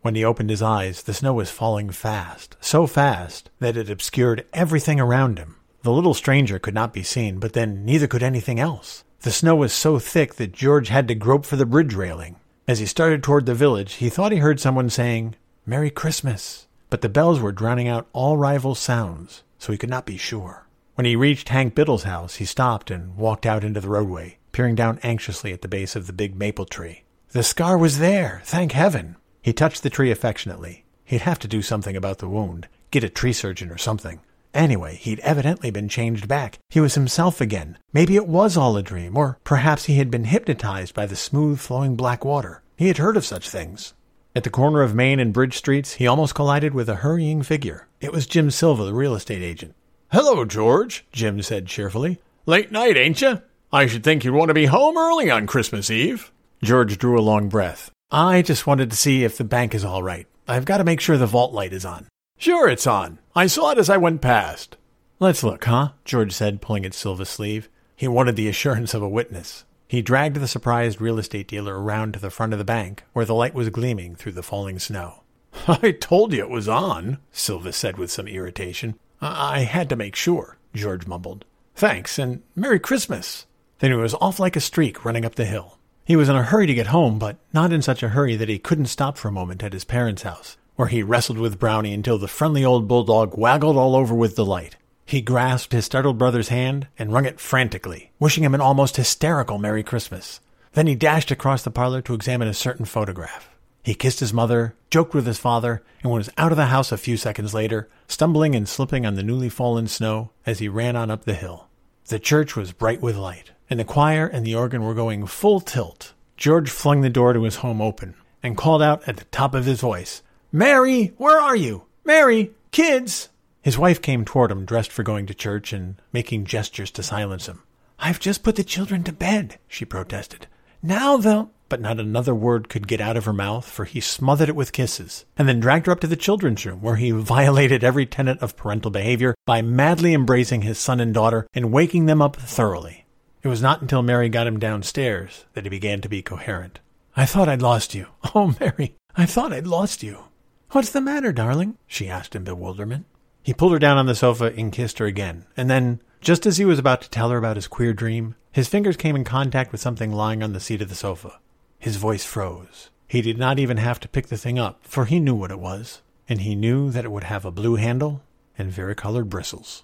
When 0.00 0.14
he 0.14 0.24
opened 0.24 0.48
his 0.48 0.62
eyes, 0.62 1.02
the 1.02 1.12
snow 1.12 1.34
was 1.34 1.50
falling 1.50 1.90
fast, 1.90 2.56
so 2.58 2.86
fast 2.86 3.50
that 3.58 3.76
it 3.76 3.90
obscured 3.90 4.46
everything 4.54 4.98
around 4.98 5.38
him. 5.38 5.56
The 5.82 5.92
little 5.92 6.14
stranger 6.14 6.58
could 6.58 6.74
not 6.74 6.92
be 6.92 7.02
seen, 7.02 7.38
but 7.38 7.54
then 7.54 7.84
neither 7.84 8.06
could 8.06 8.22
anything 8.22 8.60
else. 8.60 9.04
The 9.20 9.30
snow 9.30 9.56
was 9.56 9.72
so 9.72 9.98
thick 9.98 10.34
that 10.34 10.52
George 10.52 10.88
had 10.88 11.08
to 11.08 11.14
grope 11.14 11.46
for 11.46 11.56
the 11.56 11.66
bridge 11.66 11.94
railing. 11.94 12.36
As 12.68 12.78
he 12.78 12.86
started 12.86 13.22
toward 13.22 13.46
the 13.46 13.54
village, 13.54 13.94
he 13.94 14.10
thought 14.10 14.32
he 14.32 14.38
heard 14.38 14.60
someone 14.60 14.90
saying, 14.90 15.36
Merry 15.64 15.90
Christmas. 15.90 16.66
But 16.90 17.00
the 17.00 17.08
bells 17.08 17.40
were 17.40 17.52
drowning 17.52 17.88
out 17.88 18.08
all 18.12 18.36
rival 18.36 18.74
sounds, 18.74 19.42
so 19.58 19.72
he 19.72 19.78
could 19.78 19.90
not 19.90 20.06
be 20.06 20.16
sure. 20.16 20.66
When 20.96 21.04
he 21.06 21.16
reached 21.16 21.48
Hank 21.48 21.74
Biddle's 21.74 22.02
house, 22.02 22.36
he 22.36 22.44
stopped 22.44 22.90
and 22.90 23.16
walked 23.16 23.46
out 23.46 23.64
into 23.64 23.80
the 23.80 23.88
roadway, 23.88 24.38
peering 24.52 24.74
down 24.74 24.98
anxiously 25.02 25.52
at 25.52 25.62
the 25.62 25.68
base 25.68 25.96
of 25.96 26.06
the 26.06 26.12
big 26.12 26.36
maple 26.36 26.66
tree. 26.66 27.04
The 27.32 27.42
scar 27.42 27.78
was 27.78 27.98
there, 27.98 28.42
thank 28.44 28.72
heaven. 28.72 29.16
He 29.40 29.52
touched 29.52 29.82
the 29.82 29.90
tree 29.90 30.10
affectionately. 30.10 30.84
He'd 31.04 31.22
have 31.22 31.38
to 31.38 31.48
do 31.48 31.62
something 31.62 31.96
about 31.96 32.18
the 32.18 32.28
wound, 32.28 32.68
get 32.90 33.04
a 33.04 33.08
tree 33.08 33.32
surgeon 33.32 33.70
or 33.70 33.78
something. 33.78 34.20
Anyway, 34.52 34.96
he'd 34.96 35.20
evidently 35.20 35.70
been 35.70 35.88
changed 35.88 36.26
back. 36.26 36.58
He 36.68 36.80
was 36.80 36.94
himself 36.94 37.40
again. 37.40 37.78
Maybe 37.92 38.16
it 38.16 38.26
was 38.26 38.56
all 38.56 38.76
a 38.76 38.82
dream, 38.82 39.16
or 39.16 39.38
perhaps 39.44 39.84
he 39.84 39.94
had 39.94 40.10
been 40.10 40.24
hypnotized 40.24 40.94
by 40.94 41.06
the 41.06 41.16
smooth 41.16 41.60
flowing 41.60 41.96
black 41.96 42.24
water. 42.24 42.62
He 42.76 42.88
had 42.88 42.98
heard 42.98 43.16
of 43.16 43.24
such 43.24 43.48
things. 43.48 43.94
At 44.34 44.44
the 44.44 44.50
corner 44.50 44.82
of 44.82 44.94
Main 44.94 45.20
and 45.20 45.32
Bridge 45.32 45.56
Streets, 45.56 45.94
he 45.94 46.06
almost 46.06 46.34
collided 46.34 46.74
with 46.74 46.88
a 46.88 46.96
hurrying 46.96 47.42
figure. 47.42 47.88
It 48.00 48.12
was 48.12 48.26
Jim 48.26 48.50
Silva, 48.50 48.84
the 48.84 48.94
real 48.94 49.14
estate 49.14 49.42
agent. 49.42 49.74
Hello, 50.12 50.44
George, 50.44 51.04
Jim 51.12 51.42
said 51.42 51.66
cheerfully. 51.66 52.20
Late 52.46 52.72
night, 52.72 52.96
ain't 52.96 53.20
you? 53.20 53.42
I 53.72 53.86
should 53.86 54.02
think 54.02 54.24
you'd 54.24 54.34
want 54.34 54.48
to 54.48 54.54
be 54.54 54.66
home 54.66 54.96
early 54.96 55.30
on 55.30 55.46
Christmas 55.46 55.90
Eve. 55.90 56.32
George 56.62 56.98
drew 56.98 57.18
a 57.18 57.22
long 57.22 57.48
breath. 57.48 57.90
I 58.10 58.42
just 58.42 58.66
wanted 58.66 58.90
to 58.90 58.96
see 58.96 59.22
if 59.22 59.38
the 59.38 59.44
bank 59.44 59.74
is 59.74 59.84
all 59.84 60.02
right. 60.02 60.26
I've 60.48 60.64
got 60.64 60.78
to 60.78 60.84
make 60.84 61.00
sure 61.00 61.16
the 61.16 61.26
vault 61.26 61.52
light 61.52 61.72
is 61.72 61.84
on. 61.84 62.08
Sure, 62.40 62.70
it's 62.70 62.86
on. 62.86 63.18
I 63.36 63.46
saw 63.46 63.72
it 63.72 63.76
as 63.76 63.90
I 63.90 63.98
went 63.98 64.22
past. 64.22 64.78
Let's 65.18 65.44
look, 65.44 65.62
huh? 65.66 65.90
George 66.06 66.32
said, 66.32 66.62
pulling 66.62 66.86
at 66.86 66.94
Silva's 66.94 67.28
sleeve. 67.28 67.68
He 67.94 68.08
wanted 68.08 68.34
the 68.34 68.48
assurance 68.48 68.94
of 68.94 69.02
a 69.02 69.08
witness. 69.10 69.66
He 69.86 70.00
dragged 70.00 70.36
the 70.36 70.48
surprised 70.48 71.02
real 71.02 71.18
estate 71.18 71.48
dealer 71.48 71.78
around 71.78 72.14
to 72.14 72.18
the 72.18 72.30
front 72.30 72.54
of 72.54 72.58
the 72.58 72.64
bank, 72.64 73.04
where 73.12 73.26
the 73.26 73.34
light 73.34 73.52
was 73.52 73.68
gleaming 73.68 74.16
through 74.16 74.32
the 74.32 74.42
falling 74.42 74.78
snow. 74.78 75.22
I 75.68 75.90
told 75.90 76.32
you 76.32 76.40
it 76.40 76.48
was 76.48 76.66
on, 76.66 77.18
Silva 77.30 77.74
said 77.74 77.98
with 77.98 78.10
some 78.10 78.26
irritation. 78.26 78.98
I, 79.20 79.56
I 79.56 79.58
had 79.64 79.90
to 79.90 79.96
make 79.96 80.16
sure, 80.16 80.56
George 80.72 81.06
mumbled. 81.06 81.44
Thanks, 81.74 82.18
and 82.18 82.42
Merry 82.56 82.80
Christmas. 82.80 83.44
Then 83.80 83.90
he 83.90 83.98
was 83.98 84.14
off 84.14 84.40
like 84.40 84.56
a 84.56 84.60
streak 84.60 85.04
running 85.04 85.26
up 85.26 85.34
the 85.34 85.44
hill. 85.44 85.76
He 86.06 86.16
was 86.16 86.30
in 86.30 86.36
a 86.36 86.42
hurry 86.42 86.66
to 86.68 86.74
get 86.74 86.86
home, 86.86 87.18
but 87.18 87.36
not 87.52 87.70
in 87.70 87.82
such 87.82 88.02
a 88.02 88.08
hurry 88.08 88.34
that 88.36 88.48
he 88.48 88.58
couldn't 88.58 88.86
stop 88.86 89.18
for 89.18 89.28
a 89.28 89.32
moment 89.32 89.62
at 89.62 89.74
his 89.74 89.84
parents' 89.84 90.22
house, 90.22 90.56
where 90.80 90.88
he 90.88 91.02
wrestled 91.02 91.36
with 91.36 91.58
Brownie 91.58 91.92
until 91.92 92.16
the 92.16 92.26
friendly 92.26 92.64
old 92.64 92.88
bulldog 92.88 93.36
waggled 93.36 93.76
all 93.76 93.94
over 93.94 94.14
with 94.14 94.34
delight. 94.34 94.76
He 95.04 95.20
grasped 95.20 95.72
his 95.72 95.84
startled 95.84 96.16
brother's 96.16 96.48
hand 96.48 96.86
and 96.98 97.12
wrung 97.12 97.26
it 97.26 97.38
frantically, 97.38 98.12
wishing 98.18 98.44
him 98.44 98.54
an 98.54 98.62
almost 98.62 98.96
hysterical 98.96 99.58
Merry 99.58 99.82
Christmas. 99.82 100.40
Then 100.72 100.86
he 100.86 100.94
dashed 100.94 101.30
across 101.30 101.62
the 101.62 101.70
parlor 101.70 102.00
to 102.00 102.14
examine 102.14 102.48
a 102.48 102.54
certain 102.54 102.86
photograph. 102.86 103.50
He 103.82 103.92
kissed 103.92 104.20
his 104.20 104.32
mother, 104.32 104.74
joked 104.88 105.12
with 105.12 105.26
his 105.26 105.36
father, 105.36 105.82
and 106.02 106.10
was 106.10 106.30
out 106.38 106.50
of 106.50 106.56
the 106.56 106.66
house 106.66 106.92
a 106.92 106.96
few 106.96 107.18
seconds 107.18 107.52
later, 107.52 107.90
stumbling 108.08 108.56
and 108.56 108.66
slipping 108.66 109.04
on 109.04 109.16
the 109.16 109.22
newly 109.22 109.50
fallen 109.50 109.86
snow 109.86 110.30
as 110.46 110.60
he 110.60 110.68
ran 110.68 110.96
on 110.96 111.10
up 111.10 111.26
the 111.26 111.34
hill. 111.34 111.68
The 112.06 112.18
church 112.18 112.56
was 112.56 112.72
bright 112.72 113.02
with 113.02 113.16
light 113.16 113.50
and 113.68 113.78
the 113.78 113.84
choir 113.84 114.26
and 114.26 114.46
the 114.46 114.54
organ 114.54 114.82
were 114.82 114.94
going 114.94 115.26
full 115.26 115.60
tilt. 115.60 116.14
George 116.38 116.70
flung 116.70 117.02
the 117.02 117.10
door 117.10 117.34
to 117.34 117.42
his 117.42 117.56
home 117.56 117.82
open. 117.82 118.14
and 118.42 118.56
called 118.56 118.80
out 118.80 119.06
at 119.06 119.18
the 119.18 119.24
top 119.26 119.54
of 119.54 119.66
his 119.66 119.82
voice, 119.82 120.22
Mary, 120.52 121.12
where 121.16 121.38
are 121.38 121.54
you? 121.54 121.84
Mary, 122.04 122.50
kids! 122.72 123.28
His 123.62 123.78
wife 123.78 124.02
came 124.02 124.24
toward 124.24 124.50
him, 124.50 124.64
dressed 124.64 124.90
for 124.90 125.04
going 125.04 125.26
to 125.26 125.34
church 125.34 125.72
and 125.72 125.94
making 126.12 126.44
gestures 126.44 126.90
to 126.92 127.04
silence 127.04 127.46
him. 127.46 127.62
I've 128.00 128.18
just 128.18 128.42
put 128.42 128.56
the 128.56 128.64
children 128.64 129.04
to 129.04 129.12
bed, 129.12 129.58
she 129.68 129.84
protested. 129.84 130.48
Now 130.82 131.16
they'll. 131.18 131.52
But 131.68 131.80
not 131.80 132.00
another 132.00 132.34
word 132.34 132.68
could 132.68 132.88
get 132.88 133.00
out 133.00 133.16
of 133.16 133.26
her 133.26 133.32
mouth, 133.32 133.64
for 133.64 133.84
he 133.84 134.00
smothered 134.00 134.48
it 134.48 134.56
with 134.56 134.72
kisses, 134.72 135.24
and 135.38 135.46
then 135.46 135.60
dragged 135.60 135.86
her 135.86 135.92
up 135.92 136.00
to 136.00 136.08
the 136.08 136.16
children's 136.16 136.66
room, 136.66 136.80
where 136.82 136.96
he 136.96 137.10
violated 137.12 137.84
every 137.84 138.04
tenet 138.04 138.40
of 138.40 138.56
parental 138.56 138.90
behavior 138.90 139.36
by 139.46 139.62
madly 139.62 140.14
embracing 140.14 140.62
his 140.62 140.80
son 140.80 140.98
and 140.98 141.14
daughter 141.14 141.46
and 141.54 141.70
waking 141.70 142.06
them 142.06 142.20
up 142.20 142.34
thoroughly. 142.34 143.04
It 143.44 143.48
was 143.48 143.62
not 143.62 143.82
until 143.82 144.02
Mary 144.02 144.28
got 144.28 144.48
him 144.48 144.58
downstairs 144.58 145.44
that 145.54 145.62
he 145.64 145.70
began 145.70 146.00
to 146.00 146.08
be 146.08 146.22
coherent. 146.22 146.80
I 147.16 147.24
thought 147.24 147.48
I'd 147.48 147.62
lost 147.62 147.94
you. 147.94 148.08
Oh, 148.34 148.56
Mary, 148.58 148.96
I 149.16 149.26
thought 149.26 149.52
I'd 149.52 149.68
lost 149.68 150.02
you. 150.02 150.24
What's 150.72 150.90
the 150.90 151.00
matter, 151.00 151.32
darling? 151.32 151.78
she 151.88 152.08
asked 152.08 152.36
in 152.36 152.44
bewilderment. 152.44 153.06
He 153.42 153.52
pulled 153.52 153.72
her 153.72 153.78
down 153.80 153.98
on 153.98 154.06
the 154.06 154.14
sofa 154.14 154.54
and 154.56 154.70
kissed 154.70 154.98
her 155.00 155.06
again, 155.06 155.46
and 155.56 155.68
then, 155.68 156.00
just 156.20 156.46
as 156.46 156.58
he 156.58 156.64
was 156.64 156.78
about 156.78 157.00
to 157.02 157.10
tell 157.10 157.30
her 157.30 157.38
about 157.38 157.56
his 157.56 157.66
queer 157.66 157.92
dream, 157.92 158.36
his 158.52 158.68
fingers 158.68 158.96
came 158.96 159.16
in 159.16 159.24
contact 159.24 159.72
with 159.72 159.80
something 159.80 160.12
lying 160.12 160.44
on 160.44 160.52
the 160.52 160.60
seat 160.60 160.80
of 160.80 160.88
the 160.88 160.94
sofa. 160.94 161.40
His 161.80 161.96
voice 161.96 162.24
froze. 162.24 162.90
He 163.08 163.20
did 163.20 163.36
not 163.36 163.58
even 163.58 163.78
have 163.78 163.98
to 164.00 164.08
pick 164.08 164.28
the 164.28 164.38
thing 164.38 164.60
up, 164.60 164.78
for 164.82 165.06
he 165.06 165.18
knew 165.18 165.34
what 165.34 165.50
it 165.50 165.58
was, 165.58 166.02
and 166.28 166.42
he 166.42 166.54
knew 166.54 166.92
that 166.92 167.04
it 167.04 167.10
would 167.10 167.24
have 167.24 167.44
a 167.44 167.50
blue 167.50 167.74
handle 167.74 168.22
and 168.56 168.70
varicolored 168.70 169.28
bristles. 169.28 169.82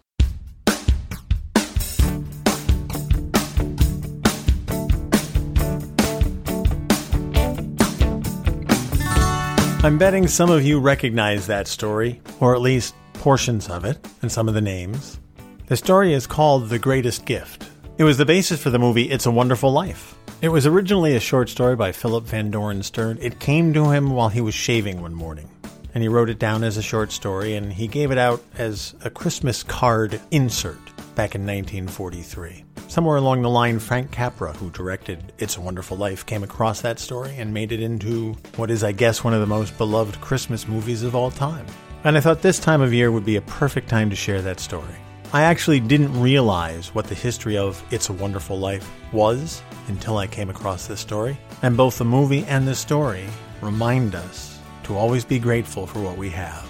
I'm 9.86 9.98
betting 9.98 10.26
some 10.26 10.50
of 10.50 10.64
you 10.64 10.80
recognize 10.80 11.46
that 11.46 11.68
story, 11.68 12.20
or 12.40 12.56
at 12.56 12.60
least 12.60 12.92
portions 13.12 13.68
of 13.70 13.84
it, 13.84 14.04
and 14.20 14.32
some 14.32 14.48
of 14.48 14.54
the 14.54 14.60
names. 14.60 15.20
The 15.68 15.76
story 15.76 16.12
is 16.12 16.26
called 16.26 16.68
The 16.68 16.78
Greatest 16.80 17.24
Gift. 17.24 17.70
It 17.96 18.02
was 18.02 18.18
the 18.18 18.26
basis 18.26 18.60
for 18.60 18.70
the 18.70 18.80
movie 18.80 19.08
It's 19.08 19.26
a 19.26 19.30
Wonderful 19.30 19.70
Life. 19.70 20.16
It 20.42 20.48
was 20.48 20.66
originally 20.66 21.14
a 21.14 21.20
short 21.20 21.48
story 21.48 21.76
by 21.76 21.92
Philip 21.92 22.24
Van 22.24 22.50
Doren 22.50 22.82
Stern. 22.82 23.18
It 23.22 23.38
came 23.38 23.72
to 23.74 23.90
him 23.90 24.10
while 24.10 24.28
he 24.28 24.40
was 24.40 24.56
shaving 24.56 25.00
one 25.00 25.14
morning, 25.14 25.48
and 25.94 26.02
he 26.02 26.08
wrote 26.08 26.30
it 26.30 26.40
down 26.40 26.64
as 26.64 26.76
a 26.76 26.82
short 26.82 27.12
story, 27.12 27.54
and 27.54 27.72
he 27.72 27.86
gave 27.86 28.10
it 28.10 28.18
out 28.18 28.42
as 28.58 28.96
a 29.04 29.10
Christmas 29.10 29.62
card 29.62 30.20
insert 30.32 30.84
back 31.14 31.36
in 31.36 31.46
1943. 31.46 32.65
Somewhere 32.96 33.18
along 33.18 33.42
the 33.42 33.50
line, 33.50 33.78
Frank 33.78 34.10
Capra, 34.10 34.54
who 34.54 34.70
directed 34.70 35.34
It's 35.36 35.58
a 35.58 35.60
Wonderful 35.60 35.98
Life, 35.98 36.24
came 36.24 36.42
across 36.42 36.80
that 36.80 36.98
story 36.98 37.36
and 37.36 37.52
made 37.52 37.70
it 37.70 37.82
into 37.82 38.34
what 38.56 38.70
is, 38.70 38.82
I 38.82 38.92
guess, 38.92 39.22
one 39.22 39.34
of 39.34 39.40
the 39.40 39.46
most 39.46 39.76
beloved 39.76 40.18
Christmas 40.22 40.66
movies 40.66 41.02
of 41.02 41.14
all 41.14 41.30
time. 41.30 41.66
And 42.04 42.16
I 42.16 42.20
thought 42.20 42.40
this 42.40 42.58
time 42.58 42.80
of 42.80 42.94
year 42.94 43.12
would 43.12 43.26
be 43.26 43.36
a 43.36 43.42
perfect 43.42 43.90
time 43.90 44.08
to 44.08 44.16
share 44.16 44.40
that 44.40 44.60
story. 44.60 44.94
I 45.34 45.42
actually 45.42 45.78
didn't 45.78 46.18
realize 46.18 46.94
what 46.94 47.06
the 47.06 47.14
history 47.14 47.58
of 47.58 47.84
It's 47.90 48.08
a 48.08 48.14
Wonderful 48.14 48.58
Life 48.58 48.90
was 49.12 49.62
until 49.88 50.16
I 50.16 50.26
came 50.26 50.48
across 50.48 50.86
this 50.86 51.00
story. 51.00 51.38
And 51.60 51.76
both 51.76 51.98
the 51.98 52.06
movie 52.06 52.44
and 52.44 52.66
the 52.66 52.74
story 52.74 53.26
remind 53.60 54.14
us 54.14 54.58
to 54.84 54.96
always 54.96 55.26
be 55.26 55.38
grateful 55.38 55.86
for 55.86 56.00
what 56.00 56.16
we 56.16 56.30
have. 56.30 56.66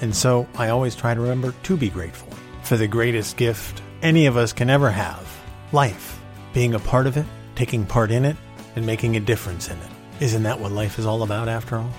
And 0.00 0.16
so 0.16 0.48
I 0.54 0.70
always 0.70 0.96
try 0.96 1.12
to 1.12 1.20
remember 1.20 1.52
to 1.64 1.76
be 1.76 1.90
grateful 1.90 2.32
for 2.62 2.78
the 2.78 2.88
greatest 2.88 3.36
gift 3.36 3.82
any 4.00 4.24
of 4.24 4.38
us 4.38 4.54
can 4.54 4.70
ever 4.70 4.90
have 4.90 5.35
life. 5.72 6.20
Being 6.52 6.74
a 6.74 6.78
part 6.78 7.06
of 7.06 7.16
it, 7.16 7.26
taking 7.54 7.84
part 7.84 8.10
in 8.10 8.24
it, 8.24 8.36
and 8.76 8.86
making 8.86 9.16
a 9.16 9.20
difference 9.20 9.68
in 9.68 9.78
it. 9.78 9.90
Isn't 10.20 10.44
that 10.44 10.60
what 10.60 10.72
life 10.72 10.98
is 10.98 11.06
all 11.06 11.22
about 11.22 11.48
after 11.48 11.76
all? 11.76 11.90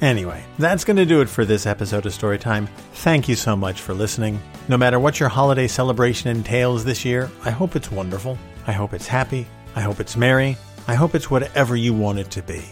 Anyway, 0.00 0.44
that's 0.58 0.82
going 0.82 0.96
to 0.96 1.06
do 1.06 1.20
it 1.20 1.28
for 1.28 1.44
this 1.44 1.64
episode 1.64 2.06
of 2.06 2.12
Storytime. 2.12 2.68
Thank 2.94 3.28
you 3.28 3.36
so 3.36 3.54
much 3.54 3.80
for 3.80 3.94
listening. 3.94 4.40
No 4.68 4.76
matter 4.76 4.98
what 4.98 5.20
your 5.20 5.28
holiday 5.28 5.68
celebration 5.68 6.28
entails 6.28 6.84
this 6.84 7.04
year, 7.04 7.30
I 7.44 7.50
hope 7.50 7.76
it's 7.76 7.92
wonderful. 7.92 8.36
I 8.66 8.72
hope 8.72 8.94
it's 8.94 9.06
happy. 9.06 9.46
I 9.76 9.80
hope 9.80 10.00
it's 10.00 10.16
merry. 10.16 10.56
I 10.88 10.94
hope 10.94 11.14
it's 11.14 11.30
whatever 11.30 11.76
you 11.76 11.94
want 11.94 12.18
it 12.18 12.32
to 12.32 12.42
be. 12.42 12.64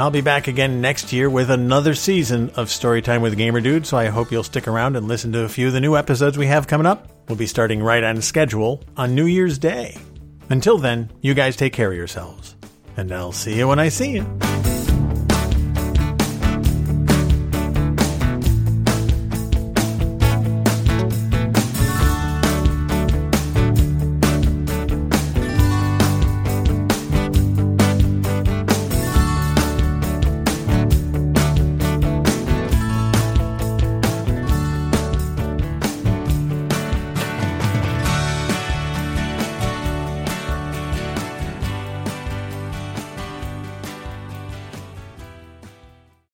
I'll 0.00 0.10
be 0.10 0.22
back 0.22 0.48
again 0.48 0.80
next 0.80 1.12
year 1.12 1.28
with 1.28 1.50
another 1.50 1.94
season 1.94 2.48
of 2.56 2.68
Storytime 2.68 3.20
with 3.20 3.36
Gamer 3.36 3.60
Dude, 3.60 3.86
so 3.86 3.98
I 3.98 4.06
hope 4.06 4.32
you'll 4.32 4.42
stick 4.42 4.66
around 4.66 4.96
and 4.96 5.06
listen 5.06 5.30
to 5.32 5.40
a 5.44 5.48
few 5.48 5.66
of 5.66 5.74
the 5.74 5.80
new 5.80 5.94
episodes 5.94 6.38
we 6.38 6.46
have 6.46 6.66
coming 6.66 6.86
up. 6.86 7.10
We'll 7.28 7.36
be 7.36 7.46
starting 7.46 7.82
right 7.82 8.02
on 8.02 8.22
schedule 8.22 8.82
on 8.96 9.14
New 9.14 9.26
Year's 9.26 9.58
Day. 9.58 9.98
Until 10.48 10.78
then, 10.78 11.10
you 11.20 11.34
guys 11.34 11.54
take 11.54 11.74
care 11.74 11.90
of 11.90 11.98
yourselves, 11.98 12.56
and 12.96 13.12
I'll 13.12 13.32
see 13.32 13.58
you 13.58 13.68
when 13.68 13.78
I 13.78 13.90
see 13.90 14.12
you. 14.12 14.59